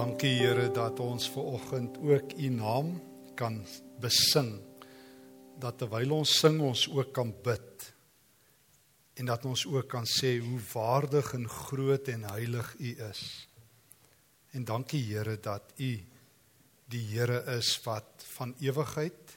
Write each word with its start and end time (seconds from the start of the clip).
Dankie 0.00 0.38
Here 0.38 0.70
dat 0.72 0.96
ons 1.04 1.26
ver 1.28 1.48
oggend 1.58 1.98
ook 2.00 2.30
U 2.32 2.46
naam 2.48 2.94
kan 3.36 3.58
besing. 4.00 4.54
Dat 5.60 5.76
terwyl 5.82 6.14
ons 6.16 6.38
sing 6.40 6.56
ons 6.64 6.86
ook 6.88 7.10
kan 7.12 7.34
bid. 7.44 7.84
En 9.20 9.28
dat 9.28 9.44
ons 9.44 9.66
ook 9.68 9.90
kan 9.92 10.08
sê 10.08 10.38
hoe 10.40 10.60
waardig 10.72 11.34
en 11.36 11.44
groot 11.48 12.08
en 12.08 12.24
heilig 12.30 12.70
U 12.78 12.94
is. 13.10 13.20
En 14.56 14.64
dankie 14.64 15.02
Here 15.10 15.36
dat 15.36 15.76
U 15.76 15.90
die 16.88 17.04
Here 17.10 17.42
is 17.58 17.74
wat 17.84 18.24
van 18.38 18.56
ewigheid 18.56 19.36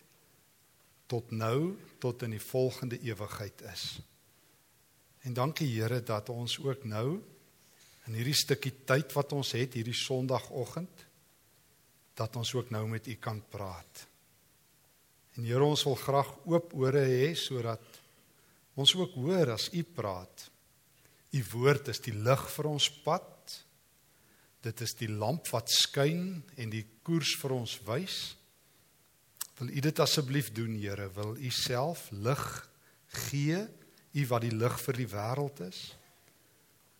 tot 1.11 1.35
nou 1.35 1.75
tot 1.99 2.23
in 2.23 2.37
die 2.37 2.45
volgende 2.45 3.01
ewigheid 3.03 3.67
is. 3.73 3.99
En 5.27 5.35
dankie 5.35 5.73
Here 5.75 5.99
dat 5.99 6.31
ons 6.31 6.55
ook 6.63 6.87
nou 6.87 7.19
in 8.07 8.17
hierdie 8.17 8.35
stukkie 8.35 8.73
tyd 8.87 9.13
wat 9.15 9.33
ons 9.35 9.53
het 9.55 9.77
hierdie 9.77 9.95
Sondagoggend 9.95 11.05
dat 12.17 12.35
ons 12.37 12.51
ook 12.53 12.69
nou 12.73 12.85
met 12.91 13.07
u 13.09 13.15
kan 13.17 13.39
praat. 13.49 14.03
En 15.33 15.45
Here 15.47 15.65
ons 15.65 15.85
wil 15.87 15.97
graag 15.97 16.29
oop 16.45 16.73
ore 16.77 17.01
hê 17.09 17.31
sodat 17.37 17.81
ons 18.77 18.93
ook 18.97 19.15
hoor 19.17 19.53
as 19.55 19.69
u 19.73 19.81
praat. 19.83 20.49
U 21.33 21.41
woord 21.55 21.89
is 21.89 22.01
die 22.05 22.13
lig 22.13 22.43
vir 22.53 22.69
ons 22.69 22.89
pad. 23.05 23.55
Dit 24.63 24.83
is 24.85 24.93
die 24.99 25.09
lamp 25.09 25.49
wat 25.49 25.71
skyn 25.73 26.43
en 26.61 26.69
die 26.73 26.85
koers 27.05 27.33
vir 27.41 27.55
ons 27.57 27.79
wys. 27.87 28.19
Wil 29.57 29.73
u 29.73 29.83
dit 29.87 29.99
asseblief 29.99 30.51
doen 30.53 30.77
Here? 30.77 31.09
Wil 31.17 31.35
u 31.37 31.49
self 31.49 32.07
lig 32.11 32.45
gee? 33.25 33.65
U 34.13 34.25
wat 34.29 34.45
die 34.45 34.53
lig 34.53 34.77
vir 34.85 35.01
die 35.01 35.09
wêreld 35.09 35.65
is? 35.65 35.81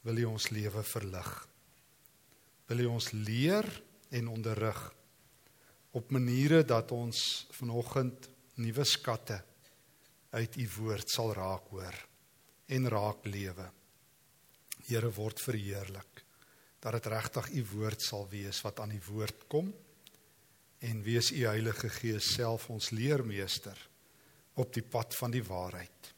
Wil 0.03 0.19
U 0.23 0.25
ons 0.33 0.49
lewe 0.51 0.83
verlig. 0.83 1.31
Wil 2.67 2.83
U 2.85 2.89
ons 2.97 3.11
leer 3.15 3.67
en 4.13 4.29
onderrig 4.31 4.81
op 5.93 6.11
maniere 6.11 6.63
dat 6.65 6.91
ons 6.91 7.47
vanoggend 7.53 8.29
nuwe 8.61 8.85
skatte 8.85 9.39
uit 10.33 10.57
U 10.57 10.67
woord 10.77 11.09
sal 11.09 11.33
raak 11.37 11.69
hoor 11.73 11.97
en 12.73 12.89
raak 12.89 13.25
lewe. 13.29 13.69
Here 14.87 15.09
word 15.15 15.41
verheerlik 15.41 16.23
dat 16.83 16.97
dit 16.97 17.09
regtig 17.13 17.49
U 17.55 17.65
woord 17.77 18.03
sal 18.03 18.25
wees 18.31 18.59
wat 18.65 18.81
aan 18.83 18.91
die 18.91 19.03
woord 19.07 19.45
kom 19.47 19.71
en 20.83 21.03
wees 21.05 21.31
U 21.31 21.45
Heilige 21.45 21.89
Gees 22.01 22.33
self 22.35 22.67
ons 22.73 22.91
leermeester 22.91 23.77
op 24.59 24.73
die 24.75 24.83
pad 24.83 25.15
van 25.15 25.31
die 25.31 25.43
waarheid. 25.45 26.09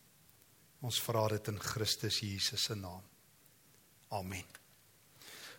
Ons 0.82 0.98
vra 1.04 1.28
dit 1.36 1.52
in 1.54 1.60
Christus 1.62 2.20
Jesus 2.24 2.66
se 2.66 2.76
naam. 2.76 3.04
Amen. 4.14 4.44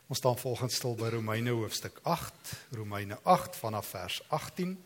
Ons 0.07 0.19
staan 0.19 0.39
volgens 0.39 0.75
stil 0.75 0.95
by 0.95 1.09
Romeine 1.11 1.51
hoofstuk 1.51 1.99
8, 2.03 2.53
Romeine 2.79 3.19
8 3.23 3.57
vanaf 3.59 3.89
vers 3.91 4.21
18. 4.29 4.77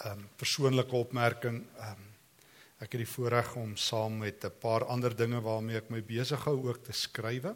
Ehm 0.00 0.12
um, 0.12 0.22
persoonlike 0.36 0.96
opmerking, 0.96 1.60
ehm 1.76 1.90
um, 1.90 2.08
ek 2.80 2.96
het 2.96 3.02
die 3.02 3.10
voorreg 3.12 3.52
om 3.60 3.76
saam 3.76 4.16
met 4.24 4.44
'n 4.44 4.58
paar 4.60 4.84
ander 4.84 5.16
dinge 5.16 5.40
waarmee 5.40 5.76
ek 5.76 5.90
my 5.90 6.00
besig 6.02 6.44
hou 6.44 6.56
ook 6.68 6.84
te 6.84 6.92
skrywe. 6.92 7.54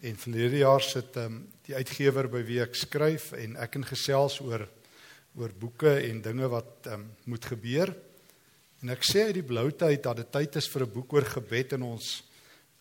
En 0.00 0.16
verlede 0.16 0.62
jaar 0.62 0.80
sit 0.80 1.16
ehm 1.16 1.26
um, 1.26 1.52
die 1.66 1.74
uitgewer 1.74 2.28
by 2.28 2.46
wie 2.46 2.62
ek 2.62 2.74
skryf 2.74 3.32
en 3.32 3.56
ek 3.56 3.74
en 3.74 3.84
gesels 3.84 4.40
oor 4.40 4.68
oor 5.34 5.50
boeke 5.58 5.98
en 6.06 6.22
dinge 6.22 6.48
wat 6.48 6.86
ehm 6.86 7.00
um, 7.00 7.10
moet 7.24 7.44
gebeur. 7.44 7.96
En 8.80 8.88
ek 8.88 9.02
sê 9.02 9.26
uit 9.26 9.34
die 9.34 9.50
blou 9.50 9.70
tyd 9.72 10.02
dat 10.02 10.16
dit 10.16 10.32
tyd 10.32 10.56
is 10.56 10.68
vir 10.68 10.86
'n 10.86 10.92
boek 10.92 11.12
oor 11.12 11.24
gebed 11.24 11.72
in 11.72 11.82
ons 11.82 12.22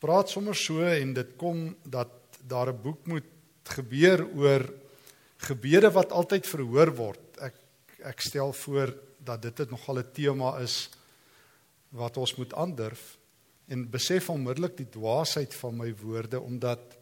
praat 0.01 0.31
sommer 0.33 0.57
so 0.57 0.81
en 0.81 1.13
dit 1.13 1.35
kom 1.37 1.75
dat 1.83 2.09
daar 2.41 2.73
'n 2.73 2.81
boek 2.81 3.05
moet 3.07 3.29
gebeur 3.63 4.25
oor 4.35 4.63
gebede 5.37 5.91
wat 5.91 6.11
altyd 6.11 6.47
verhoor 6.47 6.95
word. 6.95 7.23
Ek 7.37 7.55
ek 8.01 8.19
stel 8.21 8.53
voor 8.53 8.97
dat 9.23 9.41
dit 9.41 9.69
nogal 9.69 9.99
'n 9.99 10.11
tema 10.13 10.57
is 10.59 10.89
wat 11.89 12.17
ons 12.17 12.35
moet 12.35 12.53
aandurf 12.53 13.17
en 13.67 13.89
besef 13.89 14.29
onmiddellik 14.29 14.77
die 14.77 14.89
dwaasheid 14.89 15.53
van 15.55 15.77
my 15.77 15.93
woorde 16.01 16.39
omdat 16.39 16.97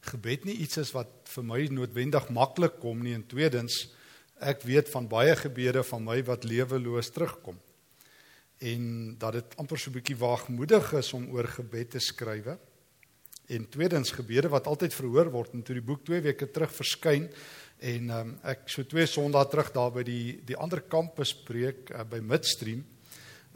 gebed 0.00 0.44
nie 0.44 0.56
iets 0.62 0.76
is 0.76 0.92
wat 0.94 1.10
vir 1.34 1.44
my 1.44 1.66
noodwendig 1.66 2.28
maklik 2.28 2.78
kom 2.80 3.02
nie 3.02 3.14
en 3.14 3.26
tweedens 3.26 3.88
ek 4.38 4.62
weet 4.62 4.88
van 4.88 5.08
baie 5.08 5.36
gebede 5.36 5.82
van 5.82 6.04
my 6.04 6.22
wat 6.22 6.44
leweloos 6.44 7.10
terugkom 7.10 7.58
en 8.58 9.14
dat 9.18 9.32
dit 9.32 9.56
amper 9.56 9.78
so 9.78 9.90
'n 9.90 9.98
bietjie 9.98 10.16
waagmoedig 10.16 10.92
is 10.92 11.12
om 11.12 11.28
oor 11.30 11.44
gebed 11.44 11.90
te 11.90 12.00
skrywe. 12.00 12.58
En 13.46 13.68
tweedens 13.68 14.10
gebede 14.10 14.48
wat 14.48 14.66
altyd 14.66 14.94
verhoor 14.94 15.30
word 15.30 15.52
en 15.54 15.62
toe 15.62 15.74
die 15.74 15.84
boek 15.84 16.04
2 16.04 16.20
weke 16.20 16.50
terug 16.50 16.72
verskyn 16.72 17.28
en 17.78 18.10
um, 18.10 18.38
ek 18.42 18.68
so 18.72 18.84
twee 18.84 19.06
Sondae 19.06 19.44
terug 19.48 19.72
daar 19.72 19.92
by 19.92 20.02
die 20.02 20.40
die 20.46 20.56
ander 20.56 20.80
kampus 20.80 21.34
preek 21.34 21.90
uh, 21.90 22.04
by 22.04 22.20
Midstream. 22.20 22.84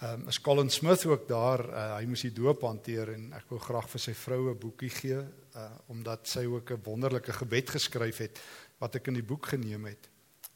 Ehm 0.00 0.20
um, 0.20 0.28
is 0.28 0.40
Colin 0.40 0.70
Smith 0.70 1.06
ook 1.06 1.28
daar. 1.28 1.60
Uh, 1.68 1.96
hy 1.96 2.06
moes 2.06 2.22
die 2.22 2.32
doop 2.32 2.62
hanteer 2.62 3.14
en 3.14 3.32
ek 3.32 3.50
wou 3.50 3.58
graag 3.58 3.88
vir 3.88 4.00
sy 4.00 4.14
vrou 4.14 4.50
'n 4.50 4.58
boekie 4.58 4.90
gee 4.90 5.18
uh, 5.56 5.70
omdat 5.88 6.28
sy 6.28 6.44
ook 6.44 6.70
'n 6.70 6.82
wonderlike 6.84 7.32
gebed 7.32 7.70
geskryf 7.70 8.18
het 8.18 8.40
wat 8.78 8.94
ek 8.94 9.08
in 9.08 9.14
die 9.14 9.26
boek 9.26 9.46
geneem 9.46 9.84
het. 9.84 10.08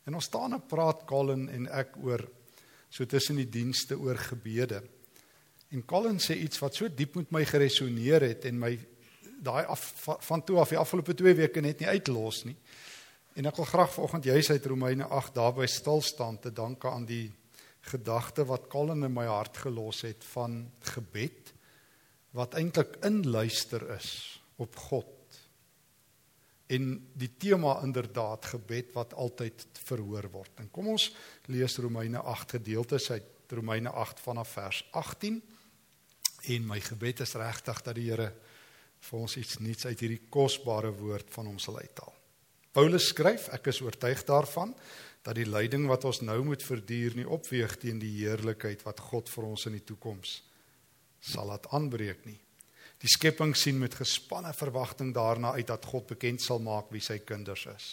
En 0.06 0.14
ons 0.14 0.24
staan 0.24 0.52
en 0.52 0.66
praat 0.66 1.04
Colin 1.06 1.48
en 1.48 1.68
ek 1.68 1.96
oor 2.02 2.28
so 2.94 3.06
tussen 3.10 3.40
die 3.40 3.50
dienste 3.50 3.98
oor 3.98 4.18
gebede. 4.30 4.82
En 5.74 5.82
Colin 5.84 6.20
sê 6.22 6.36
iets 6.38 6.60
wat 6.62 6.76
so 6.78 6.86
diep 6.88 7.16
met 7.18 7.32
my 7.34 7.42
geresoneer 7.48 8.22
het 8.28 8.46
en 8.46 8.60
my 8.60 8.76
daai 9.44 9.64
af 9.66 9.82
van 10.28 10.44
toe 10.46 10.60
af 10.62 10.70
die 10.70 10.78
afgelope 10.78 11.16
2 11.18 11.34
weke 11.42 11.62
net 11.64 11.82
nie 11.82 11.90
uitlos 11.90 12.44
nie. 12.46 12.56
En 13.34 13.50
ek 13.50 13.58
wil 13.58 13.66
graag 13.66 13.90
vanoggend 13.96 14.28
juis 14.30 14.50
uit 14.50 14.68
Romeine 14.70 15.08
8 15.10 15.34
daarby 15.34 15.66
stil 15.66 16.04
staan 16.06 16.38
te 16.38 16.52
danke 16.54 16.90
aan 16.90 17.08
die 17.08 17.32
gedagte 17.90 18.46
wat 18.46 18.70
Colin 18.70 19.02
in 19.02 19.12
my 19.12 19.26
hart 19.26 19.58
gelos 19.66 20.04
het 20.06 20.22
van 20.30 20.62
gebed 20.94 21.50
wat 22.34 22.54
eintlik 22.58 22.96
inluister 23.06 23.82
is 23.96 24.40
op 24.62 24.76
God 24.88 25.10
en 26.66 26.94
die 27.12 27.30
tema 27.38 27.76
inderdaad 27.84 28.46
gebed 28.54 28.92
wat 28.96 29.14
altyd 29.14 29.66
verhoor 29.84 30.28
word. 30.32 30.52
En 30.62 30.70
kom 30.72 30.88
ons 30.94 31.10
lees 31.52 31.76
Romeine 31.78 32.22
8 32.22 32.56
gedeeltes 32.58 33.10
uit 33.10 33.52
Romeine 33.52 33.90
8 33.90 34.20
vanaf 34.20 34.54
vers 34.56 34.80
18. 34.90 35.42
En 36.54 36.66
my 36.66 36.80
gebed 36.80 37.20
is 37.20 37.36
regtig 37.40 37.82
dat 37.84 37.96
die 37.96 38.08
Here 38.10 38.32
vir 39.04 39.20
ons 39.20 39.36
iets 39.36 39.58
nuuts 39.60 39.86
uit 39.86 40.00
hierdie 40.00 40.22
kosbare 40.32 40.92
woord 40.96 41.28
van 41.34 41.50
hom 41.50 41.58
sal 41.60 41.78
uithaal. 41.78 42.14
Paulus 42.74 43.10
skryf: 43.12 43.50
Ek 43.54 43.68
is 43.70 43.82
oortuig 43.84 44.24
daarvan 44.26 44.72
dat 45.24 45.36
die 45.38 45.48
lyding 45.48 45.86
wat 45.88 46.04
ons 46.08 46.20
nou 46.24 46.40
moet 46.44 46.62
verduur 46.62 47.14
nie 47.16 47.28
opweeg 47.28 47.76
teen 47.80 48.00
die 48.00 48.12
heerlikheid 48.18 48.82
wat 48.84 49.00
God 49.00 49.30
vir 49.32 49.46
ons 49.52 49.68
in 49.70 49.78
die 49.78 49.84
toekoms 49.84 50.40
sal 51.24 51.48
laat 51.48 51.68
aanbreek 51.72 52.26
nie. 52.28 52.36
Die 53.04 53.12
skepping 53.12 53.52
sien 53.52 53.76
met 53.76 53.98
gespanne 54.00 54.54
verwagting 54.56 55.10
daarna 55.12 55.50
uit 55.58 55.68
dat 55.68 55.84
God 55.84 56.06
bekend 56.08 56.40
sal 56.40 56.62
maak 56.64 56.88
wie 56.88 57.02
sy 57.04 57.18
kinders 57.20 57.66
is. 57.68 57.88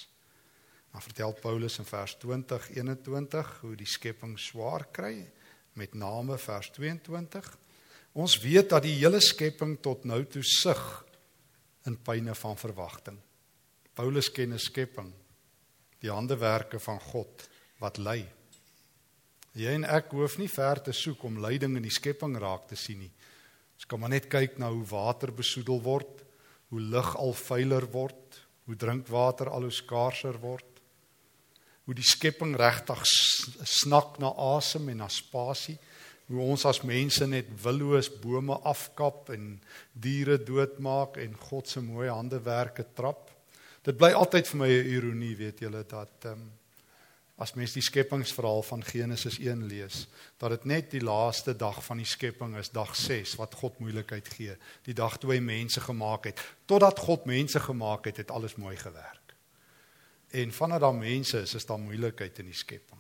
Dan 0.91 1.03
vertel 1.03 1.33
Paulus 1.41 1.79
in 1.83 1.87
vers 1.87 2.15
20:21 2.21 3.49
hoe 3.61 3.75
die 3.75 3.87
skepping 3.87 4.37
swaar 4.39 4.87
kry 4.91 5.27
met 5.73 5.93
name 5.93 6.37
vers 6.37 6.71
22. 6.71 7.57
Ons 8.13 8.37
weet 8.39 8.69
dat 8.69 8.83
die 8.83 8.95
hele 8.99 9.19
skepping 9.19 9.77
tot 9.83 10.05
nou 10.07 10.23
toe 10.25 10.43
sug 10.43 11.05
in 11.85 11.97
pyne 11.97 12.35
van 12.35 12.57
verwagting. 12.57 13.17
Paulus 13.93 14.31
ken 14.31 14.53
'n 14.53 14.59
skepping, 14.59 15.11
die 15.99 16.11
handewerke 16.11 16.79
van 16.79 16.99
God 16.99 17.49
wat 17.79 17.97
ly. 17.97 18.25
Jy 19.53 19.73
en 19.75 19.83
ek 19.83 20.11
hoef 20.11 20.37
nie 20.37 20.47
ver 20.47 20.81
te 20.81 20.91
soek 20.91 21.23
om 21.23 21.39
lyding 21.39 21.75
in 21.75 21.83
die 21.83 21.91
skepping 21.99 22.37
raak 22.37 22.67
te 22.67 22.75
sien 22.75 22.99
nie. 22.99 23.11
Ons 23.81 23.89
kan 23.89 23.97
maar 23.97 24.11
net 24.13 24.27
kyk 24.29 24.59
na 24.61 24.67
hoe 24.69 24.83
water 24.85 25.31
besoedel 25.33 25.79
word, 25.81 26.19
hoe 26.69 26.81
lug 26.93 27.15
al 27.17 27.33
vuiler 27.33 27.87
word, 27.89 28.37
hoe 28.69 28.77
drinkwater 28.77 29.49
al 29.49 29.65
hoe 29.65 29.73
skaarser 29.73 30.37
word. 30.37 30.67
Hoe 31.89 31.95
die 31.97 32.05
skepping 32.05 32.53
regtig 32.61 33.01
snak 33.09 34.19
na 34.21 34.29
asem 34.53 34.85
en 34.93 35.01
na 35.01 35.09
spasie. 35.09 35.79
Hoe 36.29 36.45
ons 36.45 36.67
as 36.69 36.83
mense 36.85 37.25
net 37.25 37.49
willoos 37.63 38.11
bome 38.21 38.53
afkap 38.69 39.33
en 39.33 39.55
diere 39.97 40.37
doodmaak 40.37 41.17
en 41.25 41.33
God 41.49 41.73
se 41.73 41.81
mooi 41.81 42.05
handewerke 42.05 42.85
trap. 42.93 43.31
Dit 43.81 43.97
bly 43.97 44.13
altyd 44.13 44.45
vir 44.45 44.61
my 44.61 44.69
'n 44.69 44.93
ironie, 44.93 45.35
weet 45.35 45.65
julle, 45.65 45.83
dat 45.89 46.29
ehm 46.29 46.37
um, 46.37 46.60
as 47.41 47.55
mens 47.57 47.73
die 47.73 47.81
skepingsverhaal 47.81 48.61
van 48.67 48.83
Genesis 48.85 49.39
1 49.41 49.63
lees, 49.65 50.03
dat 50.37 50.53
dit 50.53 50.65
net 50.69 50.91
die 50.93 51.01
laaste 51.01 51.55
dag 51.57 51.79
van 51.83 51.97
die 51.97 52.05
skepping 52.05 52.53
is, 52.59 52.69
dag 52.69 52.93
6 52.95 53.33
wat 53.39 53.55
God 53.57 53.79
moeilikheid 53.81 54.29
gee, 54.35 54.57
die 54.85 54.93
dag 54.97 55.17
toe 55.17 55.33
hy 55.33 55.39
mense 55.41 55.81
gemaak 55.81 56.29
het. 56.29 56.41
Totdat 56.69 57.01
God 57.01 57.25
mense 57.29 57.59
gemaak 57.59 58.05
het, 58.11 58.21
het 58.21 58.31
alles 58.31 58.59
mooi 58.61 58.75
gewerk. 58.77 59.33
En 60.37 60.53
vanaf 60.53 60.83
daai 60.83 60.99
mense 60.99 61.41
is, 61.41 61.55
is 61.57 61.65
daar 61.65 61.81
moeilikheid 61.81 62.37
in 62.43 62.51
die 62.51 62.57
skepping. 62.57 62.99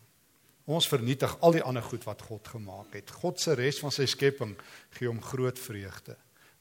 Ons 0.71 0.89
vernietig 0.89 1.33
al 1.41 1.55
die 1.55 1.63
ander 1.65 1.83
goed 1.85 2.03
wat 2.07 2.21
God 2.25 2.49
gemaak 2.53 2.97
het. 2.97 3.13
God 3.21 3.39
se 3.41 3.53
res 3.57 3.79
van 3.81 3.93
sy 3.93 4.07
skepping 4.09 4.55
gee 4.97 5.09
hom 5.09 5.21
groot 5.21 5.59
vreugde. 5.59 6.17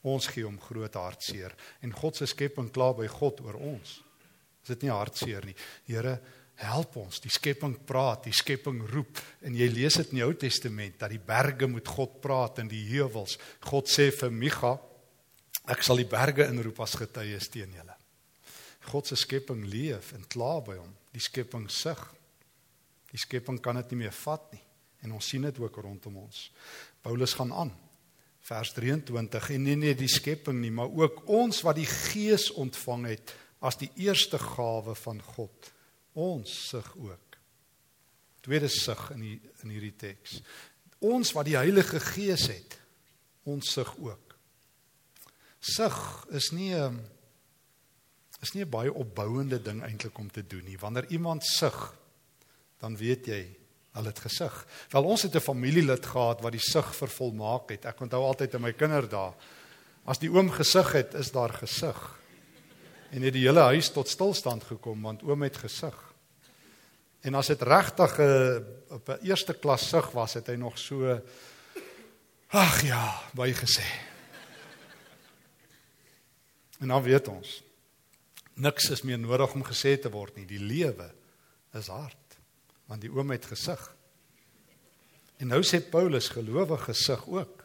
Ons 0.08 0.30
gee 0.32 0.44
hom 0.44 0.60
groot 0.60 0.94
hartseer 0.96 1.56
en 1.84 1.96
God 1.96 2.16
se 2.16 2.28
skepping 2.28 2.70
kla 2.72 2.92
by 2.96 3.08
God 3.12 3.40
oor 3.44 3.58
ons. 3.60 3.98
Is 4.60 4.72
dit 4.74 4.86
nie 4.86 4.92
hartseer 4.92 5.44
nie? 5.48 5.56
Here, 5.88 6.18
help 6.60 6.96
ons. 7.00 7.20
Die 7.24 7.32
skepping 7.32 7.74
praat, 7.88 8.26
die 8.28 8.36
skepping 8.36 8.82
roep 8.90 9.20
en 9.46 9.56
jy 9.56 9.68
lees 9.72 9.96
dit 10.00 10.12
in 10.12 10.20
die 10.20 10.26
Ou 10.26 10.34
Testament 10.38 10.98
dat 11.00 11.12
die 11.12 11.22
berge 11.22 11.68
met 11.70 11.88
God 11.88 12.20
praat 12.24 12.60
en 12.62 12.70
die 12.70 12.84
heuwels. 12.90 13.38
God 13.64 13.90
sê 13.90 14.10
vir 14.14 14.32
Micha, 14.34 14.76
ek 15.70 15.84
sal 15.86 16.00
die 16.00 16.08
berge 16.08 16.46
inroep 16.50 16.80
as 16.84 16.98
getuies 17.00 17.48
teen 17.52 17.72
julle. 17.76 17.96
God 18.90 19.06
se 19.06 19.18
skepping 19.20 19.66
leef 19.68 20.14
en 20.16 20.24
kla 20.28 20.56
by 20.64 20.78
hom. 20.78 20.92
Die 21.14 21.22
skepping 21.22 21.68
sug. 21.70 22.00
Die 23.10 23.20
skepping 23.20 23.60
kan 23.62 23.78
dit 23.80 23.92
nie 23.92 24.04
meer 24.06 24.16
vat 24.24 24.52
nie 24.54 24.64
en 25.00 25.14
ons 25.16 25.30
sien 25.32 25.46
dit 25.46 25.58
ook 25.62 25.78
rondom 25.80 26.18
ons. 26.20 26.50
Paulus 27.00 27.32
gaan 27.38 27.54
aan. 27.56 27.70
Vers 28.44 28.74
23 28.76 29.50
en 29.54 29.62
nie 29.64 29.76
net 29.80 29.96
die 30.00 30.10
skepping 30.12 30.58
nie, 30.60 30.72
maar 30.72 30.92
ook 30.92 31.22
ons 31.32 31.62
wat 31.64 31.78
die 31.78 31.88
Gees 31.88 32.50
ontvang 32.52 33.06
het 33.08 33.32
as 33.64 33.78
die 33.80 33.90
eerste 34.00 34.40
gawe 34.40 34.92
van 34.96 35.20
God 35.36 35.70
ons 36.20 36.56
sug 36.68 36.88
ook. 36.96 37.38
Tweede 38.44 38.68
sug 38.72 39.10
in 39.14 39.24
die 39.24 39.36
in 39.64 39.72
hierdie 39.74 39.96
teks. 39.96 40.40
Ons 41.00 41.32
wat 41.36 41.48
die 41.48 41.56
Heilige 41.58 42.00
Gees 42.00 42.46
het, 42.52 42.76
ons 43.48 43.72
sug 43.72 43.92
ook. 44.00 44.36
Sug 45.60 45.96
is 46.36 46.50
nie 46.56 46.74
'n 46.74 47.00
is 48.40 48.52
nie 48.54 48.64
'n 48.64 48.70
baie 48.70 48.92
opbouende 48.92 49.62
ding 49.62 49.82
eintlik 49.82 50.18
om 50.18 50.30
te 50.30 50.46
doen 50.46 50.64
nie. 50.64 50.78
Wanneer 50.78 51.06
iemand 51.10 51.44
sug, 51.44 51.94
dan 52.78 52.96
weet 52.96 53.26
jy 53.26 53.56
al 53.92 54.04
het 54.04 54.18
gesug. 54.18 54.66
Wel 54.90 55.04
ons 55.04 55.22
het 55.22 55.34
'n 55.34 55.40
familielid 55.40 56.06
gehad 56.06 56.40
wat 56.40 56.52
die 56.52 56.70
sug 56.72 56.96
vervolmaak 56.96 57.70
het. 57.70 57.84
Ek 57.84 58.00
onthou 58.00 58.24
altyd 58.24 58.54
in 58.54 58.60
my 58.60 58.72
kinderdae 58.72 59.34
as 60.04 60.18
die 60.18 60.30
oom 60.30 60.50
gesug 60.50 60.92
het, 60.92 61.14
is 61.14 61.30
daar 61.30 61.52
gesug 61.52 62.20
en 63.10 63.22
het 63.22 63.32
die 63.34 63.46
hele 63.46 63.60
huis 63.60 63.90
tot 63.90 64.08
stilstand 64.08 64.64
gekom 64.64 65.02
want 65.02 65.22
oom 65.22 65.42
het 65.42 65.56
gesug. 65.56 66.09
En 67.20 67.34
as 67.34 67.46
dit 67.46 67.62
regtig 67.62 68.18
'n 68.18 68.22
uh, 68.22 68.96
op 68.96 69.08
'n 69.08 69.24
eerste 69.26 69.54
klas 69.54 69.88
sug 69.88 70.10
was, 70.10 70.34
het 70.34 70.46
hy 70.46 70.54
nog 70.54 70.78
so 70.78 71.20
ag 72.48 72.82
ja, 72.82 73.22
baie 73.34 73.54
gesê. 73.54 73.86
En 76.80 76.88
dan 76.88 77.02
weet 77.02 77.28
ons 77.28 77.62
niks 78.60 78.90
is 78.90 79.04
meer 79.06 79.18
nodig 79.20 79.54
om 79.54 79.64
gesê 79.64 79.96
te 80.00 80.10
word 80.12 80.36
nie. 80.36 80.46
Die 80.48 80.62
lewe 80.62 81.10
is 81.76 81.90
hard 81.92 82.16
want 82.90 83.04
die 83.04 83.12
oom 83.14 83.28
het 83.30 83.44
gesug. 83.46 83.78
En 85.38 85.52
nou 85.52 85.60
sê 85.62 85.78
Paulus 85.78 86.26
gelowige 86.34 86.88
gesug 86.88 87.20
ook. 87.30 87.60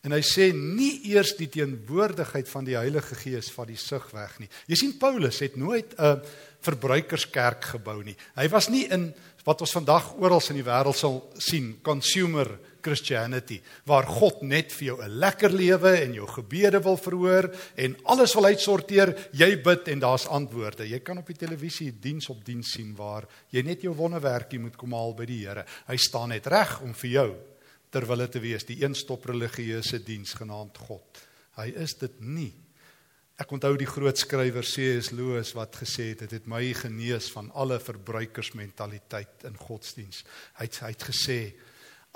En 0.00 0.14
hy 0.16 0.22
sê 0.24 0.46
nie 0.56 1.10
eers 1.10 1.34
die 1.36 1.50
teenwoordigheid 1.52 2.48
van 2.48 2.64
die 2.64 2.78
Heilige 2.78 3.18
Gees 3.20 3.50
van 3.52 3.68
die 3.68 3.76
sug 3.76 4.06
weg 4.14 4.38
nie. 4.40 4.48
Jy 4.72 4.78
sien 4.80 4.94
Paulus 4.96 5.42
het 5.44 5.60
nooit 5.60 5.92
'n 5.98 6.22
verbruikerskerk 6.66 7.72
gebou 7.74 8.00
nie. 8.02 8.16
Hy 8.36 8.48
was 8.52 8.68
nie 8.72 8.86
in 8.92 9.12
wat 9.46 9.62
ons 9.64 9.72
vandag 9.72 10.10
oral 10.20 10.42
in 10.50 10.58
die 10.58 10.66
wêreld 10.66 10.98
sal 10.98 11.22
sien, 11.40 11.78
consumer 11.82 12.50
Christianity, 12.84 13.58
waar 13.88 14.06
God 14.06 14.42
net 14.42 14.72
vir 14.72 14.86
jou 14.88 14.96
'n 15.02 15.18
lekker 15.18 15.50
lewe 15.50 15.92
en 16.02 16.14
jou 16.14 16.26
gebede 16.26 16.80
wil 16.82 16.96
verhoor 16.96 17.50
en 17.76 17.96
alles 18.04 18.34
wil 18.34 18.44
uitsorteer, 18.44 19.30
jy 19.32 19.62
bid 19.62 19.88
en 19.88 19.98
daar's 19.98 20.26
antwoorde. 20.26 20.88
Jy 20.88 21.00
kan 21.00 21.18
op 21.18 21.26
die 21.26 21.36
televisie 21.46 21.92
diens 22.00 22.28
op 22.28 22.44
diens 22.44 22.72
sien 22.72 22.94
waar 22.94 23.26
jy 23.50 23.62
net 23.62 23.82
jou 23.82 23.94
wonderwerkie 23.94 24.58
moet 24.58 24.76
kom 24.76 24.92
haal 24.92 25.14
by 25.14 25.24
die 25.24 25.46
Here. 25.46 25.64
Hy 25.86 25.96
staan 25.96 26.28
net 26.28 26.46
reg 26.46 26.80
om 26.82 26.94
vir 26.94 27.10
jou 27.10 27.36
terwyl 27.90 28.18
dit 28.18 28.32
te 28.32 28.40
wees 28.40 28.64
die 28.64 28.82
een 28.82 28.94
stop 28.94 29.24
religieuse 29.24 30.04
diens 30.04 30.34
genaamd 30.34 30.78
God. 30.78 31.18
Hy 31.56 31.72
is 31.76 31.94
dit 31.94 32.20
nie. 32.20 32.67
Ek 33.38 33.52
onthou 33.54 33.76
die 33.78 33.86
groot 33.86 34.18
skrywer 34.18 34.66
C.S. 34.66 35.12
Lewis 35.14 35.52
wat 35.54 35.76
gesê 35.78 36.10
het 36.10 36.24
dit 36.24 36.34
het 36.38 36.48
my 36.50 36.62
genees 36.74 37.28
van 37.30 37.52
alle 37.54 37.78
verbruikersmentaliteit 37.80 39.46
in 39.46 39.56
godsdiens. 39.56 40.24
Hy 40.58 40.66
het, 40.66 40.80
hy 40.82 40.90
het 40.94 41.06
gesê 41.06 41.38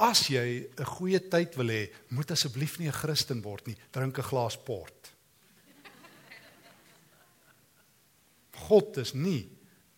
as 0.02 0.26
jy 0.28 0.68
'n 0.78 0.84
goeie 0.98 1.20
tyd 1.20 1.54
wil 1.56 1.70
hê, 1.70 1.92
moet 2.10 2.30
asseblief 2.30 2.78
nie 2.78 2.88
'n 2.88 3.00
Christen 3.02 3.42
word 3.42 3.66
nie, 3.66 3.76
drink 3.92 4.18
'n 4.18 4.30
glas 4.30 4.56
port. 4.56 5.12
God 8.68 8.96
is 8.96 9.14
nie 9.14 9.48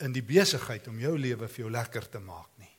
in 0.01 0.13
die 0.13 0.23
besigheid 0.23 0.89
om 0.89 1.01
jou 1.01 1.19
lewe 1.19 1.49
vir 1.49 1.65
jou 1.65 1.71
lekker 1.71 2.11
te 2.11 2.19
maak 2.19 2.51
nie. 2.59 2.77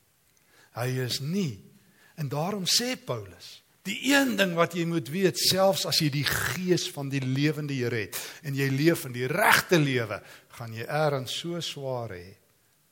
Hy 0.75 0.87
is 0.99 1.19
nie 1.19 1.75
En 2.15 2.27
daarom 2.27 2.63
sê 2.65 2.95
Paulus, 3.05 3.63
die 3.85 3.97
een 4.09 4.33
ding 4.39 4.55
wat 4.57 4.73
jy 4.73 4.85
moet 4.89 5.09
weet, 5.13 5.37
selfs 5.37 5.85
as 5.85 5.99
jy 6.01 6.09
die 6.13 6.25
gees 6.25 6.87
van 6.93 7.11
die 7.11 7.21
lewende 7.21 7.75
Here 7.77 8.05
het 8.07 8.17
en 8.45 8.57
jy 8.57 8.69
leef 8.73 9.05
in 9.05 9.13
die 9.13 9.29
regte 9.29 9.77
lewe, 9.77 10.21
gaan 10.57 10.73
jy 10.73 10.87
eers 10.87 11.35
so 11.39 11.59
swaar 11.61 12.15
hê 12.15 12.33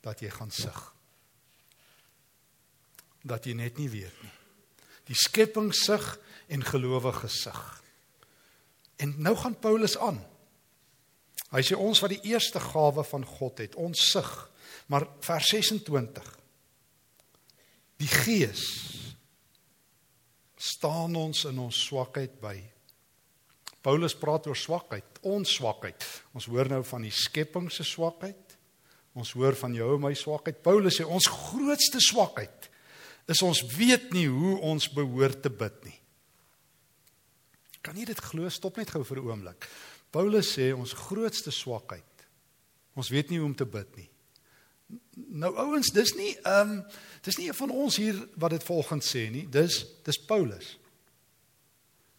dat 0.04 0.20
jy 0.22 0.30
gaan 0.30 0.52
sug. 0.52 0.80
Dat 3.24 3.46
jy 3.48 3.56
net 3.56 3.80
nie 3.80 3.88
weet 3.88 4.22
nie. 4.22 4.32
Die 5.08 5.16
skepping 5.16 5.72
sug 5.74 6.18
en 6.52 6.64
gelowige 6.64 7.28
sug. 7.32 7.62
En 9.00 9.14
nou 9.18 9.34
gaan 9.36 9.56
Paulus 9.58 9.96
aan. 9.98 10.20
Hy 11.54 11.62
sê 11.64 11.76
ons 11.78 12.00
wat 12.04 12.12
die 12.12 12.32
eerste 12.34 12.60
gawe 12.60 13.04
van 13.06 13.24
God 13.26 13.62
het, 13.64 13.74
ons 13.80 14.10
sug. 14.12 14.30
Maar 14.92 15.06
vers 15.24 15.50
26. 15.54 16.30
Die 18.02 18.10
Gees 18.10 18.64
staan 20.64 21.16
ons 21.18 21.44
in 21.50 21.58
ons 21.60 21.80
swakheid 21.88 22.38
by. 22.40 22.56
Paulus 23.84 24.14
praat 24.16 24.46
oor 24.48 24.56
swakheid, 24.56 25.18
ons 25.28 25.56
swakheid. 25.58 26.06
Ons 26.32 26.48
hoor 26.48 26.70
nou 26.72 26.80
van 26.88 27.04
die 27.04 27.12
skepping 27.12 27.68
se 27.72 27.84
swakheid. 27.84 28.56
Ons 29.14 29.34
hoor 29.36 29.54
van 29.60 29.74
jou 29.76 29.90
en 29.94 30.06
my 30.06 30.14
swakheid. 30.16 30.62
Paulus 30.64 30.96
sê 30.98 31.04
ons 31.04 31.28
grootste 31.28 32.00
swakheid 32.02 32.70
is 33.30 33.40
ons 33.44 33.62
weet 33.76 34.10
nie 34.12 34.26
hoe 34.28 34.58
ons 34.68 34.88
behoort 34.92 35.40
te 35.44 35.52
bid 35.52 35.76
nie. 35.86 35.96
Kan 37.84 37.96
jy 37.96 38.04
dit 38.08 38.20
glo? 38.20 38.48
Stop 38.52 38.76
net 38.80 38.90
gou 38.92 39.04
vir 39.04 39.20
'n 39.20 39.28
oomblik. 39.28 39.68
Paulus 40.10 40.56
sê 40.56 40.72
ons 40.76 40.92
grootste 40.92 41.50
swakheid. 41.50 42.04
Ons 42.96 43.08
weet 43.08 43.30
nie 43.30 43.38
hoe 43.38 43.46
om 43.46 43.54
te 43.54 43.64
bid 43.64 43.96
nie. 43.96 44.08
Nou 45.34 45.50
ouens, 45.56 45.90
dis 45.94 46.14
nie 46.18 46.32
ehm 46.42 46.78
um, 46.78 46.78
dis 47.24 47.38
nie 47.40 47.46
een 47.48 47.56
van 47.56 47.70
ons 47.72 47.96
hier 47.96 48.16
wat 48.36 48.52
dit 48.52 48.64
volgens 48.66 49.06
sê 49.08 49.30
nie. 49.32 49.46
Dis 49.48 49.78
dis 50.04 50.18
Paulus. 50.28 50.74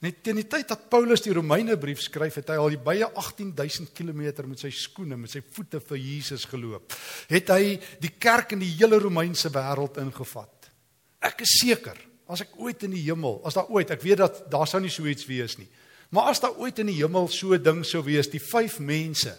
Net 0.03 0.23
teen 0.25 0.39
die 0.41 0.47
tyd 0.50 0.67
dat 0.69 0.88
Paulus 0.91 1.23
die 1.23 1.33
Romeine 1.33 1.77
brief 1.79 2.01
skryf, 2.03 2.39
het 2.41 2.50
hy 2.51 2.57
al 2.59 2.73
die 2.73 2.81
baie 2.81 3.06
18000 3.06 3.94
km 3.95 4.43
met 4.50 4.65
sy 4.65 4.72
skoene 4.74 5.17
met 5.17 5.31
sy 5.31 5.41
voete 5.55 5.79
vir 5.79 6.01
Jesus 6.01 6.48
geloop. 6.50 6.93
Het 7.31 7.53
hy 7.53 7.77
die 8.01 8.12
kerk 8.19 8.57
in 8.57 8.62
die 8.65 8.74
hele 8.75 9.00
Romeinse 9.01 9.50
wêreld 9.53 10.01
ingevat. 10.01 10.69
Ek 11.25 11.45
is 11.45 11.55
seker, 11.62 11.98
as 12.27 12.43
ek 12.43 12.57
ooit 12.62 12.84
in 12.86 12.93
die 12.98 13.05
hemel, 13.05 13.39
as 13.48 13.57
daar 13.57 13.72
ooit, 13.72 13.93
ek 13.93 14.03
weet 14.03 14.22
dat 14.22 14.43
daar 14.51 14.69
sou 14.69 14.81
nie 14.84 14.93
so 14.93 15.07
iets 15.10 15.25
wees 15.29 15.57
nie. 15.62 15.69
Maar 16.13 16.34
as 16.34 16.43
daar 16.43 16.57
ooit 16.62 16.81
in 16.84 16.91
die 16.91 17.00
hemel 17.00 17.29
so 17.31 17.53
'n 17.53 17.63
ding 17.63 17.86
sou 17.86 18.03
wees, 18.03 18.29
die 18.29 18.41
vyf 18.41 18.79
mense 18.79 19.38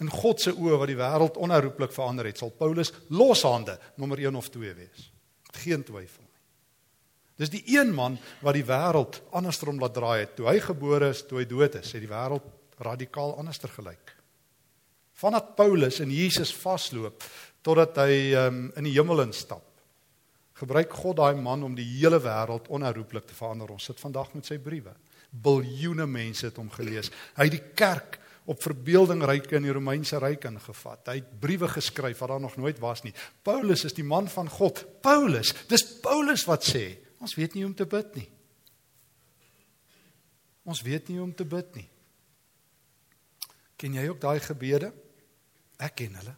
in 0.00 0.10
God 0.10 0.40
se 0.40 0.52
oë 0.56 0.78
wat 0.80 0.88
die 0.90 0.98
wêreld 0.98 1.38
onherroepelik 1.40 1.92
verander 1.92 2.30
het, 2.30 2.40
sal 2.40 2.52
Paulus 2.56 2.92
loshande 3.12 3.76
nommer 4.00 4.20
1 4.22 4.38
of 4.38 4.48
2 4.52 4.74
wees. 4.74 5.10
Geen 5.60 5.84
twyfel 5.84 6.24
nie. 6.24 6.30
Dis 7.40 7.52
die 7.52 7.62
een 7.72 7.92
man 7.96 8.18
wat 8.44 8.56
die 8.56 8.66
wêreld 8.68 9.20
andersom 9.36 9.80
laat 9.80 9.94
draai 9.96 10.18
het. 10.22 10.34
Toe 10.36 10.48
hy 10.48 10.58
gebore 10.64 11.12
is, 11.14 11.22
toe 11.28 11.40
hy 11.40 11.46
dood 11.48 11.76
is, 11.80 11.92
het 11.92 12.04
die 12.04 12.10
wêreld 12.10 12.46
radikaal 12.80 13.36
anderster 13.40 13.72
gelyk. 13.72 14.14
Vandat 15.20 15.54
Paulus 15.56 16.00
in 16.00 16.12
Jesus 16.12 16.52
vasloop 16.56 17.24
totdat 17.64 17.98
hy 18.00 18.32
um, 18.40 18.62
in 18.80 18.88
die 18.88 18.94
hemel 18.96 19.26
instap. 19.26 19.66
Gebruik 20.60 20.92
God 20.96 21.18
daai 21.20 21.36
man 21.40 21.64
om 21.64 21.76
die 21.76 21.86
hele 21.98 22.20
wêreld 22.24 22.68
onherroepelik 22.72 23.28
te 23.28 23.36
verander. 23.36 23.72
Ons 23.72 23.88
sit 23.88 24.00
vandag 24.00 24.32
met 24.36 24.48
sy 24.48 24.56
briewe. 24.60 24.92
Biljoene 25.30 26.08
mense 26.08 26.48
het 26.48 26.56
hom 26.60 26.68
gelees. 26.72 27.12
Hy 27.36 27.48
het 27.48 27.56
die 27.56 27.68
kerk 27.76 28.18
op 28.50 28.62
verbeelding 28.64 29.22
ryk 29.28 29.52
in 29.54 29.68
die 29.68 29.74
Romeinse 29.74 30.18
ryk 30.18 30.48
ingevat. 30.48 31.06
Hy 31.12 31.20
het 31.20 31.30
briewe 31.42 31.68
geskryf 31.70 32.18
wat 32.22 32.32
daar 32.32 32.42
nog 32.42 32.56
nooit 32.58 32.80
was 32.82 33.04
nie. 33.06 33.14
Paulus 33.46 33.84
is 33.86 33.94
die 33.94 34.06
man 34.06 34.28
van 34.32 34.50
God. 34.50 34.82
Paulus, 35.04 35.52
dis 35.70 35.86
Paulus 36.02 36.44
wat 36.48 36.66
sê, 36.66 36.84
ons 37.22 37.36
weet 37.38 37.54
nie 37.54 37.62
hoe 37.62 37.70
om 37.70 37.78
te 37.78 37.86
bid 37.86 38.18
nie. 38.18 38.26
Ons 40.66 40.82
weet 40.86 41.08
nie 41.08 41.20
hoe 41.20 41.28
om 41.28 41.34
te 41.36 41.46
bid 41.46 41.78
nie. 41.78 41.86
Ken 43.80 43.96
jy 43.96 44.08
ook 44.10 44.20
daai 44.20 44.40
gebede? 44.44 44.90
Ek 45.80 45.94
ken 46.02 46.18
hulle. 46.20 46.34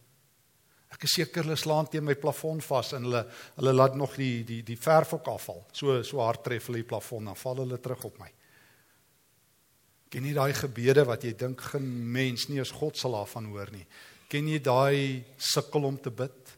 Ek 0.93 1.07
is 1.07 1.17
seker 1.17 1.43
hulle 1.43 1.57
slaan 1.59 1.89
teen 1.89 2.05
my 2.05 2.13
plafon 2.15 2.61
vas 2.63 2.93
en 2.95 3.07
hulle 3.07 3.23
hulle 3.57 3.73
laat 3.73 3.97
nog 3.97 4.13
die 4.19 4.45
die 4.47 4.61
die 4.63 4.77
verf 4.79 5.15
ook 5.17 5.27
afval. 5.33 5.65
So 5.73 5.97
so 6.05 6.21
hard 6.21 6.45
tref 6.45 6.69
hulle 6.69 6.83
die 6.83 6.89
plafon 6.93 7.27
dan 7.31 7.39
val 7.39 7.63
hulle 7.65 7.81
terug 7.81 8.05
op 8.11 8.21
my. 8.21 8.29
Ken 10.13 10.27
jy 10.29 10.35
daai 10.37 10.53
gebede 10.53 11.07
wat 11.09 11.23
jy 11.25 11.31
dink 11.33 11.61
geen 11.71 11.87
mens 12.13 12.45
nie 12.45 12.59
as 12.61 12.73
God 12.77 12.99
sal 12.99 13.15
daarvan 13.17 13.47
hoor 13.49 13.71
nie? 13.73 13.85
Ken 14.29 14.45
jy 14.45 14.59
daai 14.61 15.23
sukkel 15.41 15.87
om 15.89 15.97
te 15.97 16.13
bid? 16.13 16.51